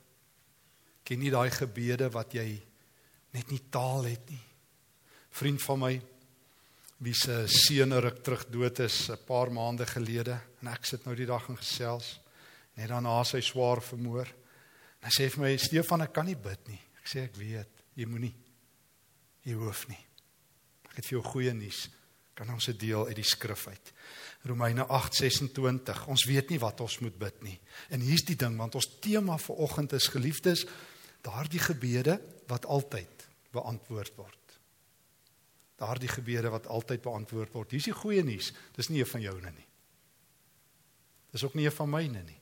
Ken 1.07 1.23
jy 1.23 1.31
daai 1.31 1.47
gebede 1.55 2.09
wat 2.11 2.35
jy 2.35 2.49
net 3.31 3.53
nie 3.53 3.61
taal 3.71 4.03
het 4.09 4.27
nie? 4.27 4.41
Vriend 5.39 5.63
van 5.63 5.79
my, 5.79 5.93
wie 6.99 7.15
se 7.15 7.45
seun 7.51 7.95
ruk 8.03 8.19
terug 8.23 8.43
dood 8.51 8.79
is 8.83 9.09
'n 9.09 9.23
paar 9.27 9.51
maande 9.51 9.85
gelede 9.85 10.35
en 10.61 10.67
ek 10.67 10.85
sit 10.85 11.05
nou 11.05 11.15
die 11.15 11.27
dag 11.27 11.47
in 11.49 11.57
gesels 11.57 12.19
net 12.75 12.89
daarna 12.89 13.23
sy 13.23 13.39
swaar 13.39 13.81
vermoor. 13.81 14.27
En 14.99 15.07
hy 15.07 15.11
sê 15.11 15.29
vir 15.29 15.43
my 15.43 15.57
Stefan 15.57 16.01
ek 16.01 16.13
kan 16.13 16.25
nie 16.25 16.35
bid 16.35 16.67
nie. 16.67 16.81
Ek 16.99 17.07
sê 17.07 17.23
ek 17.23 17.35
weet, 17.35 17.69
jy 17.95 18.05
moenie. 18.05 18.33
Jy 19.45 19.53
hoef 19.53 19.87
nie. 19.87 19.99
Ek 20.89 20.95
het 20.97 21.05
vir 21.05 21.19
jou 21.19 21.23
goeie 21.23 21.53
nuus. 21.53 21.89
Kan 22.35 22.51
ons 22.51 22.67
'n 22.67 22.77
deel 22.77 23.07
uit 23.07 23.15
die 23.15 23.25
skrif 23.25 23.67
uit. 23.67 23.93
Romeine 24.43 24.85
8:26. 24.85 26.07
Ons 26.07 26.25
weet 26.25 26.49
nie 26.49 26.59
wat 26.59 26.81
ons 26.81 26.99
moet 26.99 27.17
bid 27.17 27.41
nie. 27.41 27.59
En 27.89 27.99
hier's 27.99 28.25
die 28.25 28.35
ding 28.35 28.57
want 28.57 28.75
ons 28.75 28.99
tema 28.99 29.37
vir 29.37 29.55
oggend 29.55 29.93
is 29.93 30.07
geliefdes, 30.07 30.65
daardie 31.21 31.59
gebede 31.59 32.21
wat 32.47 32.65
altyd 32.65 33.27
beantwoord 33.51 34.15
word 34.15 34.45
daardie 35.79 36.09
gebede 36.09 36.51
wat 36.53 36.67
altyd 36.71 37.03
beantwoord 37.03 37.53
word. 37.55 37.73
Dis 37.75 37.89
die 37.89 37.95
goeie 37.95 38.23
nuus. 38.23 38.51
Dis 38.75 38.89
nie 38.91 39.01
een 39.03 39.11
van 39.11 39.23
joune 39.23 39.51
nie. 39.51 39.67
Dis 41.35 41.43
ook 41.43 41.57
nie 41.59 41.67
een 41.67 41.75
van 41.75 41.91
myne 41.91 42.23
nie. 42.23 42.39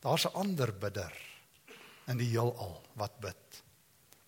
Daar's 0.00 0.26
'n 0.26 0.38
ander 0.38 0.72
bidder 0.72 1.12
in 2.06 2.16
die 2.16 2.30
heelal 2.30 2.82
wat 2.94 3.18
bid. 3.20 3.62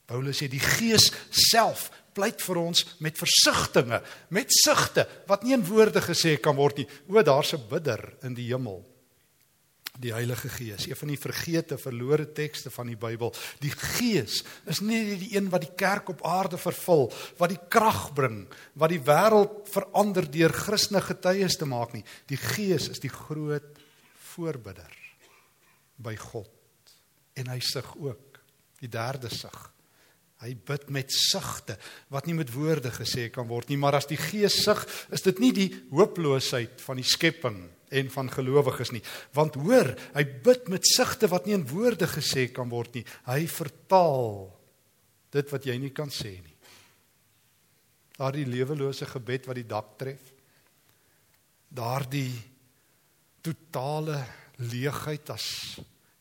Paulus 0.04 0.42
sê 0.42 0.48
die 0.48 0.60
Gees 0.60 1.12
self 1.30 1.90
pleit 2.14 2.42
vir 2.42 2.60
ons 2.60 2.84
met 2.98 3.18
versigtings, 3.18 4.14
met 4.28 4.52
sigte 4.52 5.06
wat 5.26 5.44
nie 5.44 5.54
in 5.54 5.66
woorde 5.66 6.00
gesê 6.04 6.36
kan 6.40 6.56
word 6.56 6.82
nie. 6.82 6.88
O, 7.08 7.22
daar's 7.22 7.54
'n 7.54 7.68
bidder 7.68 8.14
in 8.22 8.34
die 8.34 8.48
hemel 8.48 8.84
die 10.00 10.12
Heilige 10.14 10.48
Gees, 10.48 10.86
een 10.88 10.96
van 10.96 11.10
die 11.12 11.18
vergete 11.20 11.76
verlore 11.78 12.24
tekste 12.32 12.70
van 12.72 12.88
die 12.88 12.96
Bybel. 12.96 13.34
Die 13.60 13.72
Gees 13.72 14.40
is 14.70 14.80
nie 14.84 15.16
die 15.20 15.34
een 15.34 15.50
wat 15.52 15.66
die 15.66 15.74
kerk 15.76 16.08
op 16.14 16.22
aarde 16.26 16.58
vervul, 16.60 17.10
wat 17.40 17.52
die 17.52 17.60
krag 17.72 18.08
bring, 18.16 18.44
wat 18.80 18.94
die 18.94 19.02
wêreld 19.04 19.68
verander 19.72 20.28
deur 20.30 20.54
Christene 20.56 21.02
getuies 21.04 21.58
te 21.60 21.68
maak 21.68 21.92
nie. 21.96 22.04
Die 22.32 22.40
Gees 22.40 22.88
is 22.92 23.02
die 23.02 23.12
groot 23.12 23.76
voorbidder 24.32 24.94
by 26.00 26.16
God. 26.16 26.48
En 27.36 27.52
hy 27.52 27.60
sug 27.64 27.92
ook, 28.00 28.40
die 28.80 28.88
derde 28.88 29.28
sug. 29.32 29.58
Hy 30.40 30.54
bid 30.56 30.88
met 30.88 31.12
sigte 31.12 31.76
wat 32.08 32.24
nie 32.24 32.34
met 32.38 32.48
woorde 32.54 32.88
gesê 32.94 33.26
kan 33.32 33.48
word 33.50 33.68
nie, 33.68 33.76
maar 33.80 33.98
as 33.98 34.08
die 34.08 34.18
Gees 34.20 34.62
sug, 34.64 34.86
is 35.12 35.24
dit 35.26 35.42
nie 35.42 35.50
die 35.52 35.68
hooploosheid 35.92 36.80
van 36.80 36.96
die 36.96 37.04
skepping 37.04 37.58
en 37.90 38.08
van 38.14 38.30
gelowiges 38.32 38.92
nie. 38.94 39.02
Want 39.36 39.58
hoor, 39.60 39.92
hy 40.14 40.24
bid 40.44 40.70
met 40.72 40.86
sigte 40.88 41.28
wat 41.28 41.44
nie 41.44 41.58
in 41.58 41.66
woorde 41.68 42.08
gesê 42.08 42.46
kan 42.54 42.70
word 42.72 42.96
nie. 42.96 43.04
Hy 43.28 43.42
vertaal 43.52 44.48
dit 45.34 45.52
wat 45.52 45.68
jy 45.68 45.76
nie 45.82 45.92
kan 45.94 46.08
sê 46.14 46.32
nie. 46.38 46.56
Daardie 48.16 48.48
lewelose 48.48 49.08
gebed 49.08 49.48
wat 49.48 49.60
die 49.60 49.68
dak 49.68 49.92
tref. 50.00 50.32
Daardie 51.68 52.32
totale 53.44 54.18
leegheid 54.60 55.30
as 55.32 55.46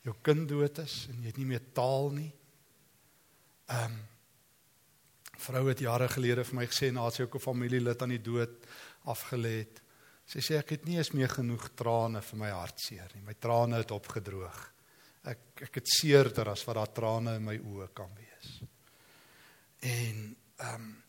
jou 0.05 0.15
kind 0.23 0.47
dood 0.47 0.79
is 0.83 1.05
en 1.11 1.23
jy 1.23 1.31
het 1.31 1.39
nie 1.41 1.49
meer 1.49 1.65
taal 1.75 2.11
nie. 2.19 2.31
Ehm 3.71 3.91
um, 3.91 4.05
vrou 5.39 5.67
het 5.69 5.79
jare 5.83 6.07
gelede 6.11 6.43
vir 6.47 6.59
my 6.59 6.65
gesê 6.69 6.91
na 6.93 7.09
sy 7.09 7.23
ook 7.23 7.35
'n 7.35 7.47
familielid 7.47 8.01
aan 8.01 8.15
die 8.15 8.23
dood 8.23 8.65
afgelê 9.05 9.55
het. 9.59 9.81
Sy 10.25 10.39
sê 10.39 10.59
ek 10.59 10.69
het 10.69 10.85
nie 10.85 10.97
eens 10.97 11.11
meer 11.11 11.29
genoeg 11.29 11.69
trane 11.75 12.21
vir 12.21 12.37
my 12.37 12.49
hartseer 12.49 13.09
nie. 13.15 13.23
My 13.25 13.33
trane 13.33 13.77
het 13.77 13.91
opgedroog. 13.91 14.59
Ek 15.23 15.61
ek 15.61 15.75
het 15.75 15.87
seerder 15.87 16.49
as 16.49 16.65
wat 16.65 16.75
daar 16.75 16.93
trane 16.93 17.35
in 17.35 17.43
my 17.43 17.57
oë 17.57 17.93
kan 17.93 18.09
wees. 18.15 18.61
En 19.81 20.35
ehm 20.59 20.75
um, 20.75 21.03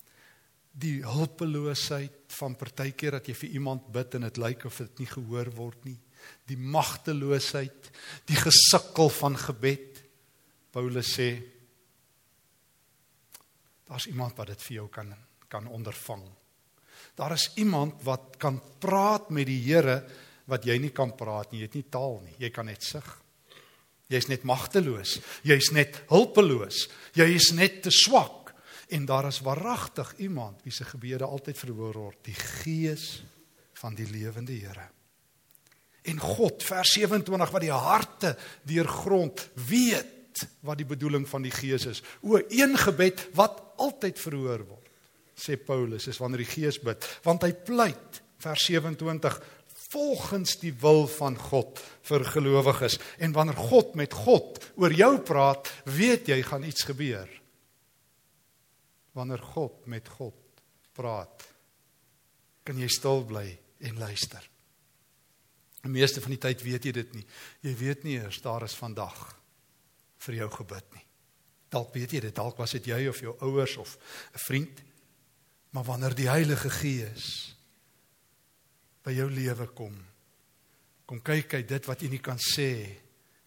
die 0.81 1.03
hulpeloosheid 1.03 2.31
van 2.39 2.55
partykeer 2.57 3.19
dat 3.19 3.27
jy 3.29 3.35
vir 3.35 3.57
iemand 3.59 3.89
bid 3.93 4.15
en 4.15 4.27
dit 4.29 4.39
lyk 4.41 4.65
of 4.69 4.77
dit 4.79 5.03
nie 5.03 5.09
gehoor 5.11 5.51
word 5.57 5.85
nie. 5.85 5.99
Die 6.47 6.57
magteloosheid, 6.57 7.91
die 8.31 8.39
gesukkel 8.39 9.11
van 9.11 9.37
gebed. 9.37 9.99
Paulus 10.71 11.11
sê 11.19 11.33
daar's 13.91 14.07
iemand 14.07 14.39
wat 14.39 14.53
dit 14.55 14.63
vir 14.69 14.77
jou 14.81 14.89
kan 14.95 15.11
kan 15.51 15.67
ondervang. 15.67 16.23
Daar 17.19 17.33
is 17.35 17.51
iemand 17.59 18.03
wat 18.07 18.37
kan 18.39 18.61
praat 18.79 19.31
met 19.35 19.49
die 19.51 19.59
Here 19.65 20.05
wat 20.47 20.65
jy 20.67 20.77
nie 20.79 20.93
kan 20.95 21.11
praat 21.19 21.51
nie. 21.51 21.65
Jy 21.65 21.67
het 21.67 21.79
nie 21.79 21.89
taal 21.91 22.21
nie. 22.23 22.37
Jy 22.39 22.51
kan 22.55 22.71
net 22.71 22.87
sug. 22.87 23.09
Jy's 24.11 24.29
net 24.31 24.47
magteloos. 24.47 25.17
Jy's 25.47 25.73
net 25.75 26.01
hulpeloos. 26.11 26.85
Jy 27.19 27.27
is 27.35 27.51
net 27.55 27.83
te 27.83 27.91
swak. 27.95 28.55
En 28.91 29.07
daar 29.07 29.27
is 29.27 29.43
waaragtig 29.47 30.15
iemand 30.23 30.63
wie 30.63 30.75
se 30.75 30.87
gebede 30.87 31.27
altyd 31.27 31.59
verhoor 31.59 31.99
word, 31.99 32.23
die 32.27 32.35
Gees 32.35 33.21
van 33.83 33.95
die 33.99 34.07
lewende 34.11 34.55
Here. 34.55 34.89
En 36.11 36.19
God 36.19 36.63
vers 36.67 36.95
27 36.95 37.53
wat 37.55 37.63
die 37.67 37.75
harte 37.75 38.37
deurgrond 38.67 39.49
weet 39.67 40.20
wat 40.67 40.79
die 40.81 40.89
bedoeling 40.89 41.27
van 41.29 41.43
die 41.43 41.55
Gees 41.55 41.87
is. 41.91 42.03
O, 42.23 42.41
een 42.49 42.77
gebed 42.79 43.29
wat 43.39 43.63
altyd 43.81 44.19
verhoor 44.21 44.65
word 44.67 44.91
sê 45.41 45.57
Paulus 45.57 46.05
is 46.11 46.21
wanneer 46.21 46.45
die 46.45 46.53
Gees 46.53 46.77
bid, 46.85 47.07
want 47.25 47.47
hy 47.47 47.55
pleit 47.67 48.21
vers 48.41 48.67
27 48.69 49.39
volgens 49.91 50.57
die 50.61 50.73
wil 50.83 51.07
van 51.11 51.37
God 51.51 51.81
vir 52.07 52.25
gelowiges 52.29 52.99
en 53.19 53.35
wanneer 53.35 53.59
God 53.59 53.97
met 53.99 54.15
God 54.15 54.61
oor 54.79 54.95
jou 54.95 55.15
praat, 55.27 55.71
weet 55.89 56.31
jy 56.31 56.39
gaan 56.47 56.67
iets 56.69 56.87
gebeur. 56.87 57.27
Wanneer 59.19 59.43
God 59.57 59.89
met 59.91 60.07
God 60.21 60.37
praat, 60.95 61.49
kan 62.63 62.79
jy 62.79 62.87
stil 62.93 63.25
bly 63.27 63.49
en 63.89 63.99
luister. 63.99 64.45
Die 65.81 65.91
meeste 65.91 66.21
van 66.23 66.37
die 66.37 66.43
tyd 66.45 66.63
weet 66.63 66.87
jy 66.87 66.95
dit 66.95 67.15
nie. 67.17 67.27
Jy 67.65 67.75
weet 67.81 68.03
nie 68.05 68.19
eers 68.21 68.43
daar 68.45 68.67
is 68.69 68.77
vandag 68.77 69.40
vir 70.27 70.43
jou 70.43 70.51
gebid 70.61 70.95
nie. 70.95 71.07
Dalk 71.71 71.95
weet 71.95 72.13
jy 72.13 72.21
dit, 72.21 72.35
dalk 72.35 72.59
was 72.59 72.75
dit 72.77 72.91
jy 72.91 73.07
of 73.09 73.21
jou 73.21 73.37
ouers 73.47 73.77
of 73.77 73.97
'n 74.35 74.39
vriend 74.47 74.83
Maar 75.71 75.85
wanneer 75.85 76.15
die 76.15 76.29
Heilige 76.31 76.71
Gees 76.71 77.27
by 79.07 79.15
jou 79.15 79.29
lewe 79.33 79.67
kom, 79.75 79.95
kom 81.07 81.23
kyk 81.25 81.55
hy 81.57 81.63
dit 81.67 81.87
wat 81.89 82.03
jy 82.03 82.11
nie 82.13 82.23
kan 82.23 82.39
sê 82.43 82.73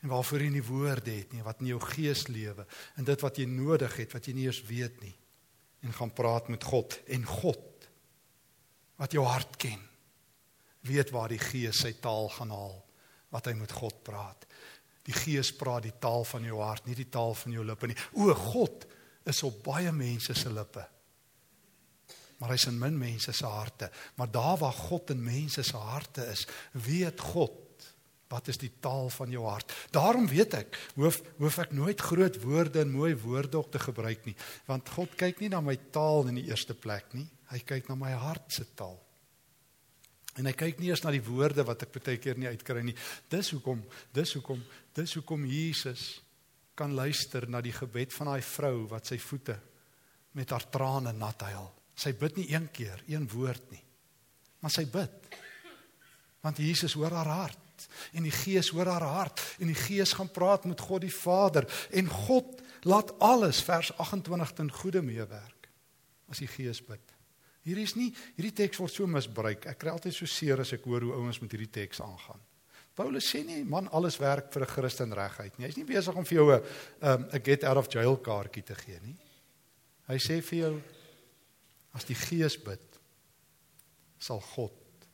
en 0.03 0.11
waarvoor 0.11 0.45
jy 0.45 0.53
nie 0.55 0.63
woorde 0.65 1.11
het 1.13 1.35
nie, 1.35 1.43
wat 1.45 1.61
in 1.61 1.69
jou 1.73 1.81
gees 1.83 2.25
lewe 2.31 2.65
en 2.99 3.07
dit 3.07 3.23
wat 3.23 3.37
jy 3.39 3.45
nodig 3.47 3.99
het 4.01 4.15
wat 4.15 4.27
jy 4.27 4.33
nie 4.35 4.47
eens 4.47 4.63
weet 4.67 4.97
nie 5.03 5.13
en 5.83 5.95
gaan 5.95 6.15
praat 6.15 6.49
met 6.51 6.63
God 6.63 6.97
en 7.11 7.27
God 7.27 7.87
wat 8.99 9.15
jou 9.15 9.23
hart 9.27 9.59
ken 9.61 9.83
weet 10.87 11.13
waar 11.15 11.31
die 11.31 11.39
Gees 11.39 11.83
sy 11.83 11.93
taal 12.03 12.31
gaan 12.33 12.51
haal 12.55 12.79
wat 13.35 13.47
hy 13.49 13.53
met 13.57 13.71
God 13.71 13.95
praat. 14.05 14.43
Die 15.03 15.15
Gees 15.15 15.51
praat 15.55 15.83
die 15.83 15.95
taal 15.99 16.23
van 16.23 16.45
jou 16.47 16.61
hart, 16.63 16.85
nie 16.87 16.95
die 16.95 17.09
taal 17.11 17.35
van 17.35 17.51
jou 17.51 17.65
lippe 17.67 17.89
nie. 17.89 17.99
O 18.15 18.33
God 18.33 18.87
is 19.27 19.43
op 19.43 19.63
baie 19.65 19.91
mense 19.91 20.35
se 20.35 20.51
lippe 20.51 20.87
maar 22.43 22.57
hy's 22.57 22.65
in 22.67 22.75
min 22.75 22.97
mense 22.99 23.31
se 23.31 23.47
harte. 23.47 23.87
Maar 24.19 24.27
daar 24.31 24.57
waar 24.59 24.75
God 24.75 25.13
in 25.13 25.21
mense 25.23 25.63
se 25.63 25.77
harte 25.79 26.25
is, 26.27 26.43
weet 26.71 27.21
God 27.31 27.61
wat 28.33 28.49
is 28.49 28.57
die 28.57 28.71
taal 28.81 29.07
van 29.13 29.29
jou 29.31 29.45
hart. 29.45 29.71
Daarom 29.93 30.25
weet 30.27 30.55
ek, 30.57 30.77
hoef 30.97 31.21
hoef 31.37 31.59
ek 31.61 31.71
nooit 31.77 32.01
groot 32.01 32.39
woorde 32.41 32.81
en 32.81 32.91
mooi 32.91 33.13
woorde 33.21 33.59
op 33.61 33.69
te 33.71 33.79
gebruik 33.79 34.25
nie, 34.25 34.35
want 34.65 34.89
God 34.95 35.13
kyk 35.19 35.43
nie 35.43 35.51
na 35.53 35.61
my 35.61 35.77
taal 35.93 36.25
in 36.31 36.41
die 36.41 36.47
eerste 36.49 36.73
plek 36.73 37.13
nie. 37.13 37.27
Hy 37.53 37.61
kyk 37.61 37.87
na 37.91 37.95
my 37.99 38.11
hart 38.17 38.49
se 38.51 38.65
taal. 38.73 38.97
En 40.39 40.49
hy 40.49 40.53
kyk 40.57 40.79
nie 40.81 40.89
eers 40.89 41.03
na 41.05 41.11
die 41.13 41.23
woorde 41.23 41.65
wat 41.67 41.85
ek 41.85 41.93
baie 41.99 42.17
keer 42.21 42.39
nie 42.41 42.49
uitkry 42.49 42.81
nie. 42.85 42.95
Dis 43.29 43.51
hoekom, 43.53 43.83
dis 44.15 44.33
hoekom, 44.37 44.61
dis 44.97 45.13
hoekom 45.19 45.45
Jesus 45.45 46.23
kan 46.77 46.95
luister 46.97 47.45
na 47.49 47.61
die 47.61 47.75
gebed 47.75 48.13
van 48.15 48.31
daai 48.31 48.41
vrou 48.45 48.87
wat 48.89 49.11
sy 49.11 49.19
voete 49.21 49.59
met 50.33 50.49
haar 50.49 50.65
trane 50.73 51.13
nat 51.13 51.45
huil. 51.45 51.69
Sy 51.93 52.15
bid 52.17 52.39
nie 52.39 52.47
een 52.49 52.65
keer, 52.73 53.03
een 53.05 53.27
woord 53.29 53.67
nie. 53.71 53.83
Maar 54.63 54.73
sy 54.73 54.87
bid. 54.89 55.37
Want 56.43 56.59
Jesus 56.59 56.95
hoor 56.97 57.13
haar 57.13 57.29
hart 57.29 57.87
en 58.15 58.25
die 58.25 58.33
Gees 58.33 58.71
hoor 58.73 58.89
haar 58.89 59.05
hart 59.05 59.41
en 59.61 59.69
die 59.69 59.77
Gees 59.77 60.15
gaan 60.17 60.31
praat 60.33 60.65
met 60.65 60.81
God 60.81 61.03
die 61.05 61.13
Vader 61.13 61.67
en 61.93 62.09
God 62.09 62.61
laat 62.89 63.13
alles 63.23 63.61
vers 63.63 63.91
28 64.01 64.55
ten 64.57 64.71
goeie 64.81 65.03
meewerk 65.05 65.69
as 66.31 66.41
die 66.41 66.49
Gees 66.49 66.81
bid. 66.83 67.03
Hier 67.63 67.77
is 67.77 67.95
nie 67.95 68.09
hierdie 68.35 68.53
teks 68.53 68.79
word 68.79 68.91
so 68.91 69.07
misbruik. 69.07 69.65
Ek 69.65 69.79
kry 69.79 69.91
altyd 69.91 70.13
so 70.13 70.25
seer 70.25 70.59
as 70.59 70.73
ek 70.73 70.83
hoor 70.83 71.01
hoe 71.01 71.13
ouens 71.13 71.39
met 71.41 71.51
hierdie 71.51 71.71
teks 71.71 72.01
aangaan. 72.03 72.41
Paulus 72.93 73.25
sê 73.25 73.43
nie 73.45 73.63
man 73.65 73.87
alles 73.89 74.19
werk 74.19 74.51
vir 74.53 74.63
'n 74.63 74.73
Christen 74.73 75.13
reguit 75.13 75.57
nie. 75.57 75.67
Hy's 75.67 75.77
nie 75.77 75.85
besig 75.85 76.15
om 76.15 76.25
vir 76.25 76.37
jou 76.37 76.51
'n 76.51 76.61
'n 77.01 77.33
um, 77.33 77.41
get 77.43 77.63
out 77.63 77.77
of 77.77 77.89
jail 77.89 78.17
kaartjie 78.17 78.63
te 78.63 78.75
gee 78.75 78.99
nie. 79.01 79.17
Hy 80.07 80.17
sê 80.17 80.41
vir 80.41 80.59
jou 80.59 80.81
As 81.93 82.07
die 82.09 82.17
Gees 82.17 82.57
bid, 82.61 82.97
sal 84.17 84.41
God 84.53 85.07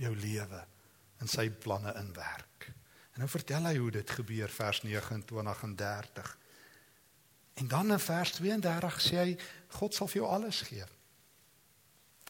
jou 0.00 0.12
lewe 0.16 0.62
in 1.20 1.28
sy 1.28 1.48
planne 1.50 1.92
inwerk. 2.00 2.70
En 3.16 3.24
nou 3.24 3.28
vertel 3.32 3.68
hy 3.68 3.76
hoe 3.80 3.92
dit 3.98 4.14
gebeur 4.18 4.52
vers 4.52 4.82
29 4.84 5.62
en 5.68 5.76
30. 5.76 6.32
En 7.62 7.68
dan 7.72 7.92
in 7.92 8.02
vers 8.02 8.32
32 8.36 8.98
sê 9.00 9.20
hy 9.22 9.30
God 9.78 9.96
sal 9.96 10.10
vir 10.12 10.22
jou 10.22 10.28
alles 10.28 10.60
gee. 10.68 10.84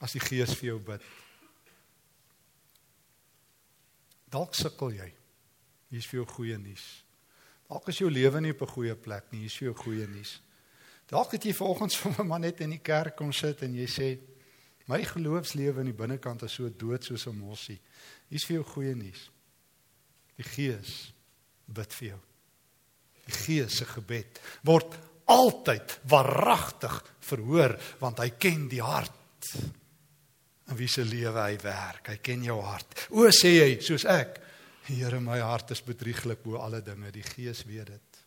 As 0.01 0.13
die 0.13 0.21
Gees 0.21 0.55
vir 0.59 0.73
jou 0.73 0.79
bid. 0.93 1.05
Dalk 4.33 4.55
sukkel 4.59 4.97
jy. 4.97 5.11
Hier 5.91 6.03
is 6.03 6.09
vir 6.11 6.21
jou 6.21 6.27
goeie 6.35 6.59
nuus. 6.59 6.85
Dalk 7.67 7.89
is 7.91 8.01
jou 8.03 8.11
lewe 8.11 8.41
nie 8.41 8.53
op 8.53 8.63
'n 8.63 8.75
goeie 8.75 8.95
plek 8.95 9.33
nie. 9.33 9.41
Hier 9.41 9.51
is 9.51 9.57
vir 9.57 9.69
jou 9.69 9.75
goeie 9.75 10.07
nuus. 10.07 10.41
Dalk 11.09 11.33
het 11.33 11.45
jy 11.45 11.55
vanoggend 11.55 11.95
vir 12.01 12.15
my 12.19 12.25
maar 12.25 12.41
net 12.41 12.61
in 12.61 12.71
die 12.71 12.83
kerk 12.83 13.17
kom 13.17 13.33
sit 13.33 13.63
en 13.63 13.75
jy 13.75 13.87
sê 13.87 14.19
my 14.87 15.03
geloofslewe 15.03 15.81
in 15.81 15.91
die 15.91 15.99
binnekant 15.99 16.43
is 16.43 16.53
so 16.53 16.69
dood 16.69 17.05
soos 17.05 17.27
'n 17.27 17.39
mossie. 17.39 17.81
Hier 18.29 18.37
is 18.37 18.45
vir 18.45 18.57
jou 18.57 18.65
goeie 18.65 18.95
nuus. 18.95 19.31
Die 20.37 20.45
Gees 20.45 21.13
bid 21.67 21.93
vir 21.93 22.09
jou. 22.09 22.21
Die 23.27 23.33
Gees 23.33 23.77
se 23.77 23.85
gebed 23.85 24.41
word 24.63 24.99
altyd 25.27 26.01
waaragtig 26.07 27.15
verhoor 27.21 27.75
want 27.99 28.19
hy 28.19 28.31
ken 28.31 28.69
die 28.69 28.83
hart. 28.83 29.13
In 30.67 30.79
wie 30.79 30.91
se 30.91 31.05
lewe 31.07 31.39
hy 31.39 31.57
werk. 31.63 32.11
Hy 32.11 32.19
ken 32.25 32.45
jou 32.47 32.59
hart. 32.65 33.07
O 33.15 33.29
sê 33.35 33.57
jy 33.59 33.71
soos 33.85 34.07
ek 34.11 34.43
Here, 34.87 35.19
my 35.19 35.41
hart 35.43 35.73
is 35.75 35.83
bedrieglik 35.83 36.45
bo 36.45 36.61
alle 36.63 36.79
dinge. 36.85 37.11
Die 37.11 37.25
Gees 37.27 37.65
weet 37.67 37.89
dit. 37.91 38.21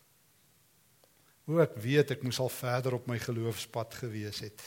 O, 1.48 1.56
ek 1.62 1.78
weet 1.80 2.12
ek 2.14 2.24
moes 2.26 2.40
al 2.42 2.52
verder 2.52 2.98
op 2.98 3.08
my 3.08 3.16
geloofspad 3.22 3.96
gewees 4.02 4.42
het. 4.44 4.60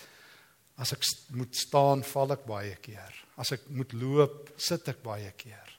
As 0.82 0.96
ek 0.96 1.06
moet 1.38 1.54
staan, 1.54 2.02
val 2.08 2.34
ek 2.34 2.48
baie 2.50 2.74
keer. 2.82 3.20
As 3.38 3.54
ek 3.54 3.68
moet 3.78 3.94
loop, 3.94 4.56
sit 4.58 4.90
ek 4.90 5.04
baie 5.06 5.30
keer. 5.38 5.70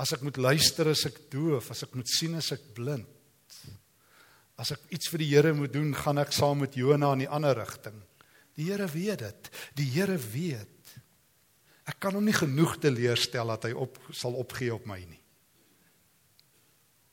As 0.00 0.14
ek 0.16 0.24
moet 0.24 0.40
luister, 0.40 0.88
as 0.88 1.04
ek 1.10 1.26
doof, 1.32 1.74
as 1.74 1.84
ek 1.84 1.92
moet 1.98 2.08
sien, 2.08 2.38
as 2.40 2.48
ek 2.56 2.70
blind. 2.76 3.60
As 4.60 4.72
ek 4.72 4.88
iets 4.96 5.12
vir 5.12 5.22
die 5.22 5.28
Here 5.34 5.52
moet 5.56 5.74
doen, 5.76 5.92
gaan 5.96 6.20
ek 6.24 6.32
saam 6.36 6.64
met 6.64 6.76
Jona 6.76 7.12
in 7.16 7.26
die 7.26 7.32
ander 7.32 7.56
rigting. 7.60 8.00
Die 8.60 8.68
Here 8.68 8.88
weet 8.92 9.24
dit. 9.24 9.50
Die 9.80 9.88
Here 9.88 10.18
weet 10.20 10.80
Ek 11.90 11.98
kan 12.02 12.14
hom 12.14 12.26
nie 12.26 12.36
genoeg 12.36 12.76
teleurstel 12.82 13.50
dat 13.50 13.66
hy 13.66 13.72
op 13.74 13.96
sal 14.14 14.36
opgee 14.38 14.70
op 14.70 14.84
my 14.86 15.00
nie. 15.02 15.20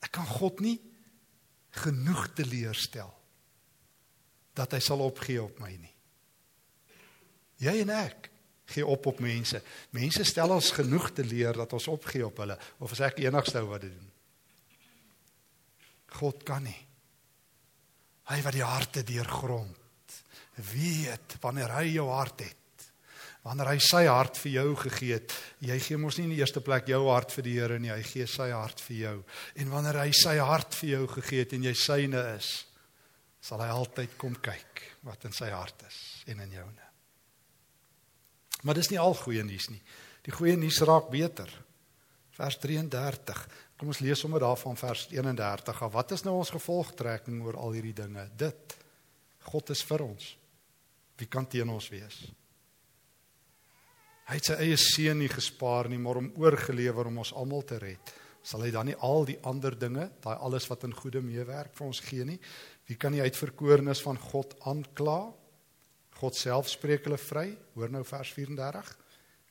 Ek 0.05 0.11
kan 0.13 0.27
God 0.29 0.61
nie 0.61 0.77
genoeg 1.81 2.27
teleurstel 2.37 3.09
dat 4.57 4.73
hy 4.73 4.81
sal 4.83 5.01
opgee 5.05 5.41
op 5.41 5.57
my 5.61 5.71
nie. 5.73 5.93
Jy 7.61 7.73
en 7.81 7.93
ek 7.95 8.29
gee 8.69 8.85
op 8.85 9.07
op 9.09 9.21
mense. 9.23 9.61
Mense 9.95 10.25
stel 10.27 10.53
ons 10.53 10.69
genoeg 10.75 11.09
te 11.17 11.25
leer 11.25 11.57
dat 11.57 11.73
ons 11.73 11.89
opgee 11.89 12.25
op 12.25 12.43
hulle 12.43 12.57
of 12.83 12.93
as 12.93 13.05
ek 13.07 13.23
enigste 13.23 13.63
wat 13.65 13.85
doen. 13.87 14.11
God 16.19 16.45
kan 16.45 16.65
nie. 16.67 16.79
Hy 18.27 18.39
wat 18.43 18.57
die 18.57 18.65
harte 18.65 19.05
deurgrond 19.07 19.86
weet 20.73 21.37
wanneer 21.41 21.75
hy 21.79 21.85
jou 21.95 22.07
hart 22.11 22.45
het 22.45 22.55
wanneer 23.47 23.69
hy 23.71 23.77
sy 23.83 24.03
hart 24.09 24.39
vir 24.41 24.51
jou 24.57 24.71
gegee 24.81 25.15
het. 25.15 25.33
Jy 25.63 25.77
gee 25.83 25.99
mos 26.01 26.17
nie 26.17 26.25
in 26.27 26.33
die 26.35 26.41
eerste 26.41 26.59
plek 26.63 26.89
jou 26.91 27.05
hart 27.07 27.31
vir 27.35 27.45
die 27.45 27.53
Here 27.55 27.77
nie, 27.79 27.93
hy 27.93 28.03
gee 28.03 28.25
sy 28.27 28.49
hart 28.51 28.81
vir 28.83 28.97
jou. 28.97 29.13
En 29.63 29.69
wanneer 29.71 30.01
hy 30.01 30.09
sy 30.15 30.35
hart 30.41 30.75
vir 30.81 30.89
jou 30.89 31.03
gegee 31.15 31.45
het 31.45 31.55
en 31.55 31.67
jy 31.69 31.73
syne 31.79 32.23
is, 32.33 32.49
sal 33.39 33.63
hy 33.63 33.69
altyd 33.71 34.17
kom 34.19 34.35
kyk 34.43 34.83
wat 35.07 35.23
in 35.29 35.35
sy 35.35 35.47
hart 35.53 35.85
is 35.87 35.99
en 36.27 36.41
in 36.43 36.57
joune. 36.57 36.89
Maar 38.67 38.79
dis 38.81 38.89
nie 38.91 38.99
al 38.99 39.15
goeie 39.15 39.45
nuus 39.47 39.69
nie. 39.71 39.79
Die 40.25 40.33
goeie 40.35 40.57
nuus 40.59 40.81
raak 40.83 41.07
beter. 41.13 41.47
Vers 42.35 42.57
33. 42.59 43.45
Kom 43.79 43.93
ons 43.93 44.01
lees 44.03 44.19
sommer 44.19 44.43
daarvan 44.43 44.75
vers 44.75 45.05
31. 45.13 45.85
Wat 45.93 46.11
is 46.17 46.25
nou 46.25 46.35
ons 46.41 46.51
gevolgtrekking 46.51 47.39
oor 47.45 47.55
al 47.61 47.77
hierdie 47.77 47.95
dinge? 47.95 48.25
Dit 48.35 48.75
God 49.47 49.71
is 49.71 49.85
vir 49.87 50.03
ons. 50.03 50.33
Wie 51.17 51.27
kan 51.27 51.47
teen 51.49 51.69
ons 51.73 51.89
wees? 51.89 52.19
Hy 54.27 54.35
het 54.35 54.49
sy 54.49 54.57
eie 54.59 54.77
seun 54.79 55.21
nie 55.21 55.31
gespaar 55.31 55.87
nie, 55.89 55.99
maar 56.01 56.19
hom 56.19 56.33
oorgelewer 56.35 57.07
om 57.07 57.21
ons 57.23 57.31
almal 57.33 57.63
te 57.67 57.79
red. 57.79 58.11
Sal 58.43 58.63
hy 58.63 58.71
dan 58.71 58.89
nie 58.89 58.97
al 59.03 59.25
die 59.27 59.37
ander 59.47 59.75
dinge, 59.75 60.09
daai 60.23 60.35
alles 60.35 60.67
wat 60.69 60.85
in 60.87 60.95
goeie 60.95 61.21
meewerk 61.23 61.73
vir 61.75 61.87
ons 61.87 61.99
gee 62.03 62.25
nie? 62.27 62.37
Wie 62.87 62.95
kan 62.99 63.15
die 63.15 63.23
uitverkorenes 63.23 64.03
van 64.03 64.19
God 64.29 64.55
aankla? 64.67 65.19
God 66.17 66.37
self 66.37 66.69
spreek 66.71 67.07
hulle 67.07 67.19
vry. 67.19 67.49
Hoor 67.75 67.91
nou 67.93 68.03
vers 68.07 68.31
34. 68.35 68.91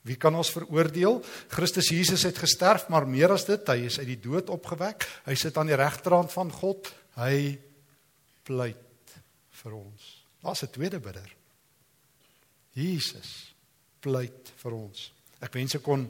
Wie 0.07 0.17
kan 0.21 0.37
ons 0.39 0.53
veroordeel? 0.55 1.19
Christus 1.53 1.91
Jesus 1.91 2.25
het 2.29 2.39
gesterf, 2.39 2.87
maar 2.93 3.09
meer 3.11 3.35
as 3.35 3.47
dit, 3.49 3.63
hy 3.73 3.89
is 3.89 3.99
uit 3.99 4.09
die 4.13 4.21
dood 4.23 4.53
opgewek. 4.55 5.05
Hy 5.27 5.35
sit 5.39 5.57
aan 5.59 5.73
die 5.73 5.79
regterhand 5.79 6.31
van 6.33 6.53
God. 6.55 6.93
Hy 7.19 7.57
pleit 8.47 9.17
vir 9.63 9.75
ons. 9.75 10.13
Daar's 10.45 10.63
'n 10.63 10.71
tweede 10.71 11.01
bidder. 11.01 11.27
Jesus 12.77 13.33
pleit 14.05 14.53
vir 14.61 14.77
ons. 14.77 15.11
Ek 15.41 15.55
wens 15.57 15.77
ek 15.79 15.85
kon 15.87 16.07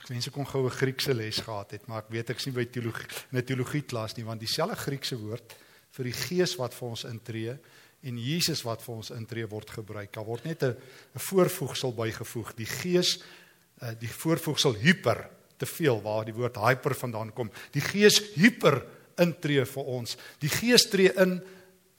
ek 0.00 0.08
wens 0.08 0.28
ek 0.28 0.34
kon 0.36 0.48
gou 0.48 0.64
'n 0.64 0.78
Griekse 0.78 1.14
les 1.14 1.40
gehad 1.40 1.72
het, 1.72 1.88
maar 1.88 2.04
ek 2.04 2.12
weet 2.12 2.30
ek's 2.30 2.46
nie 2.46 2.54
by 2.56 2.64
teologie, 2.64 3.08
net 3.32 3.46
teologie 3.46 3.82
klas 3.82 4.16
nie, 4.16 4.24
want 4.24 4.40
dieselfde 4.40 4.76
Griekse 4.76 5.16
woord 5.16 5.56
vir 5.92 6.04
die 6.04 6.16
Gees 6.16 6.56
wat 6.56 6.74
vir 6.74 6.88
ons 6.88 7.04
intree 7.04 7.58
en 8.02 8.16
Jesus 8.16 8.62
wat 8.64 8.82
vir 8.82 8.94
ons 8.94 9.10
intree 9.10 9.46
word 9.46 9.70
gebruik. 9.70 10.12
Daar 10.12 10.24
word 10.24 10.44
net 10.44 10.62
'n 10.62 10.76
'n 11.14 11.18
voorvoegsel 11.18 11.92
bygevoeg. 11.92 12.56
Die 12.56 12.66
Gees 12.66 13.20
uh, 13.82 13.92
die 13.98 14.08
voorvoegsel 14.08 14.74
hyper 14.74 15.28
te 15.58 15.66
veel 15.66 16.00
waar 16.02 16.24
die 16.24 16.34
woord 16.34 16.56
hyper 16.56 16.94
vandaan 16.94 17.32
kom. 17.32 17.50
Die 17.72 17.84
Gees 17.84 18.20
hyper 18.34 18.86
intree 19.18 19.64
vir 19.64 19.84
ons. 19.84 20.16
Die 20.40 20.48
Gees 20.48 20.88
tree 20.88 21.12
in 21.16 21.40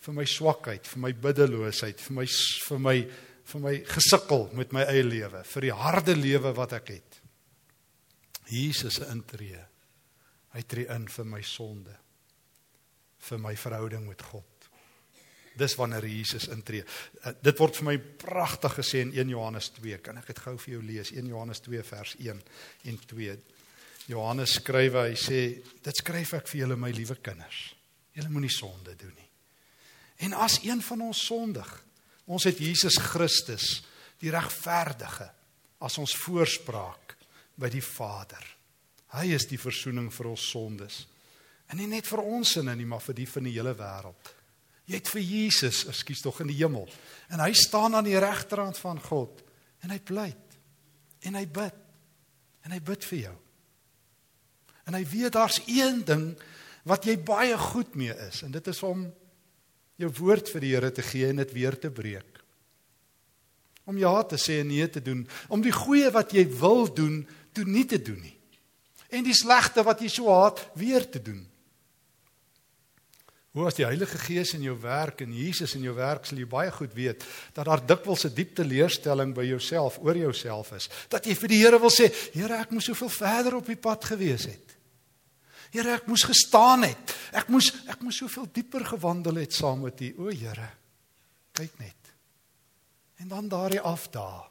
vir 0.01 0.13
my 0.13 0.25
swakheid, 0.25 0.88
vir 0.88 0.99
my 0.99 1.12
biddeloosheid, 1.13 2.01
vir 2.01 2.15
my 2.15 2.25
vir 2.67 2.79
my 2.79 3.07
vir 3.51 3.63
my 3.63 3.73
gesukkel 3.87 4.47
met 4.57 4.71
my 4.75 4.85
eie 4.89 5.03
lewe, 5.03 5.43
vir 5.47 5.67
die 5.67 5.75
harde 5.75 6.15
lewe 6.15 6.53
wat 6.57 6.77
ek 6.79 6.93
het. 6.95 7.19
Jesus 8.51 8.99
se 8.99 9.07
intree. 9.11 9.59
Hy 10.51 10.61
tree 10.67 10.87
in 10.91 11.07
vir 11.07 11.27
my 11.27 11.41
sonde. 11.47 11.95
vir 13.27 13.41
my 13.41 13.53
verhouding 13.57 14.07
met 14.07 14.21
God. 14.31 14.67
Dis 15.59 15.75
wanneer 15.75 16.05
Jesus 16.07 16.47
intree. 16.53 16.83
Uh, 17.25 17.33
dit 17.43 17.59
word 17.59 17.77
vir 17.81 17.87
my 17.89 17.95
pragtig 18.23 18.77
gesê 18.79 19.03
in 19.05 19.11
1 19.13 19.33
Johannes 19.33 19.69
2. 19.75 19.99
Kan 20.05 20.21
ek 20.21 20.31
dit 20.31 20.41
gou 20.45 20.55
vir 20.63 20.77
jou 20.77 20.83
lees? 20.85 21.11
1 21.13 21.27
Johannes 21.29 21.61
2 21.65 21.83
vers 21.91 22.15
1 22.17 22.41
en 22.91 23.01
2. 23.11 23.35
Johannes 24.09 24.55
skryf, 24.57 24.97
hy 24.97 25.17
sê, 25.19 25.41
dit 25.83 26.01
skryf 26.01 26.33
ek 26.39 26.49
vir 26.49 26.63
julle 26.63 26.79
my 26.79 26.89
liewe 26.95 27.19
kinders. 27.23 27.59
Julle 28.15 28.31
moenie 28.31 28.51
sonde 28.51 28.95
doen 28.99 29.13
nie. 29.13 29.27
En 30.25 30.35
as 30.37 30.59
een 30.63 30.81
van 30.85 31.03
ons 31.09 31.25
sondig, 31.27 31.69
Ons 32.32 32.48
het 32.48 32.60
Jesus 32.63 32.96
Christus, 33.12 33.82
die 34.22 34.32
regverdige, 34.32 35.28
as 35.82 35.98
ons 36.00 36.15
voorspraak 36.24 37.15
by 37.60 37.70
die 37.74 37.84
Vader. 37.84 38.44
Hy 39.17 39.34
is 39.36 39.48
die 39.50 39.60
verzoening 39.60 40.08
vir 40.13 40.30
ons 40.32 40.46
sondes. 40.54 41.02
En 41.72 41.80
nie 41.80 41.89
net 41.91 42.08
vir 42.08 42.22
ons 42.24 42.56
sinne 42.56 42.76
nie, 42.78 42.88
maar 42.88 43.04
vir 43.04 43.17
die 43.17 43.28
van 43.28 43.48
die 43.48 43.56
hele 43.58 43.74
wêreld. 43.76 44.32
Jy 44.88 45.00
het 45.00 45.12
vir 45.12 45.24
Jesus, 45.24 45.84
ekskuus 45.91 46.24
tog 46.24 46.41
in 46.44 46.52
die 46.52 46.60
hemel. 46.60 46.88
En 47.32 47.44
hy 47.44 47.52
staan 47.56 47.96
aan 47.96 48.08
die 48.08 48.20
regterhand 48.20 48.80
van 48.82 49.00
God 49.04 49.44
en 49.86 49.94
hy 49.94 50.00
pleit 50.04 50.58
en 51.28 51.38
hy 51.38 51.46
bid. 51.48 51.78
En 52.65 52.74
hy 52.76 52.80
bid 52.86 53.06
vir 53.12 53.20
jou. 53.26 53.36
En 54.89 54.98
hy 54.98 55.04
weet 55.08 55.36
daar's 55.38 55.62
een 55.67 56.02
ding 56.06 56.26
wat 56.89 57.06
jy 57.06 57.15
baie 57.22 57.58
goed 57.58 57.96
mee 58.00 58.13
is 58.28 58.41
en 58.46 58.54
dit 58.54 58.67
is 58.72 58.82
om 58.86 59.06
jou 60.05 60.11
woord 60.21 60.49
vir 60.53 60.63
die 60.63 60.73
Here 60.73 60.91
te 60.91 61.05
gee 61.05 61.29
en 61.29 61.41
dit 61.41 61.53
weer 61.55 61.77
te 61.79 61.91
breek. 61.93 62.41
Om 63.89 63.97
ja 63.97 64.13
te 64.23 64.37
sê 64.39 64.61
en 64.61 64.69
nee 64.69 64.87
te 64.89 65.01
doen, 65.01 65.23
om 65.49 65.61
die 65.61 65.73
goeie 65.73 66.11
wat 66.13 66.33
jy 66.35 66.45
wil 66.59 66.85
doen, 66.93 67.23
toe 67.53 67.65
nie 67.65 67.85
te 67.85 67.99
doen 68.01 68.19
nie. 68.21 68.37
En 69.11 69.25
die 69.25 69.35
slegte 69.35 69.83
wat 69.83 70.01
jy 70.01 70.09
so 70.11 70.31
haat, 70.31 70.61
weer 70.79 71.07
te 71.09 71.19
doen. 71.21 71.41
Hoe 73.51 73.65
as 73.67 73.75
die 73.75 73.83
Heilige 73.83 74.15
Gees 74.21 74.53
in 74.55 74.63
jou 74.63 74.77
werk 74.79 75.25
en 75.25 75.33
Jesus 75.35 75.73
in 75.75 75.83
jou 75.83 75.91
werk 75.97 76.23
sal 76.27 76.39
jy 76.39 76.45
baie 76.47 76.71
goed 76.71 76.93
weet 76.95 77.25
dat 77.51 77.67
daar 77.67 77.83
dikwels 77.83 78.23
'n 78.25 78.33
diep 78.33 78.55
teleurstelling 78.55 79.33
by 79.35 79.43
jouself 79.43 79.99
oor 79.99 80.15
jouself 80.15 80.71
is. 80.71 80.87
Dat 81.09 81.25
jy 81.25 81.35
vir 81.35 81.49
die 81.49 81.59
Here 81.59 81.79
wil 81.79 81.91
sê, 81.91 82.07
Here, 82.33 82.61
ek 82.61 82.71
moes 82.71 82.85
soveel 82.85 83.09
verder 83.09 83.55
op 83.55 83.65
die 83.65 83.75
pad 83.75 84.05
gewees 84.05 84.45
het. 84.45 84.70
Here, 85.71 85.95
ek 85.95 86.07
moes 86.12 86.25
gestaan 86.27 86.84
het. 86.84 87.15
Ek 87.31 87.47
moes 87.51 87.71
ek 87.91 88.01
moes 88.03 88.19
soveel 88.19 88.49
dieper 88.51 88.84
gewandel 88.86 89.39
het 89.39 89.55
saam 89.55 89.86
met 89.86 90.01
U. 90.03 90.10
O 90.25 90.34
Here, 90.34 90.67
kyk 91.55 91.77
net. 91.79 92.12
En 93.23 93.31
dan 93.31 93.47
daardie 93.47 93.81
afdaag 93.81 94.49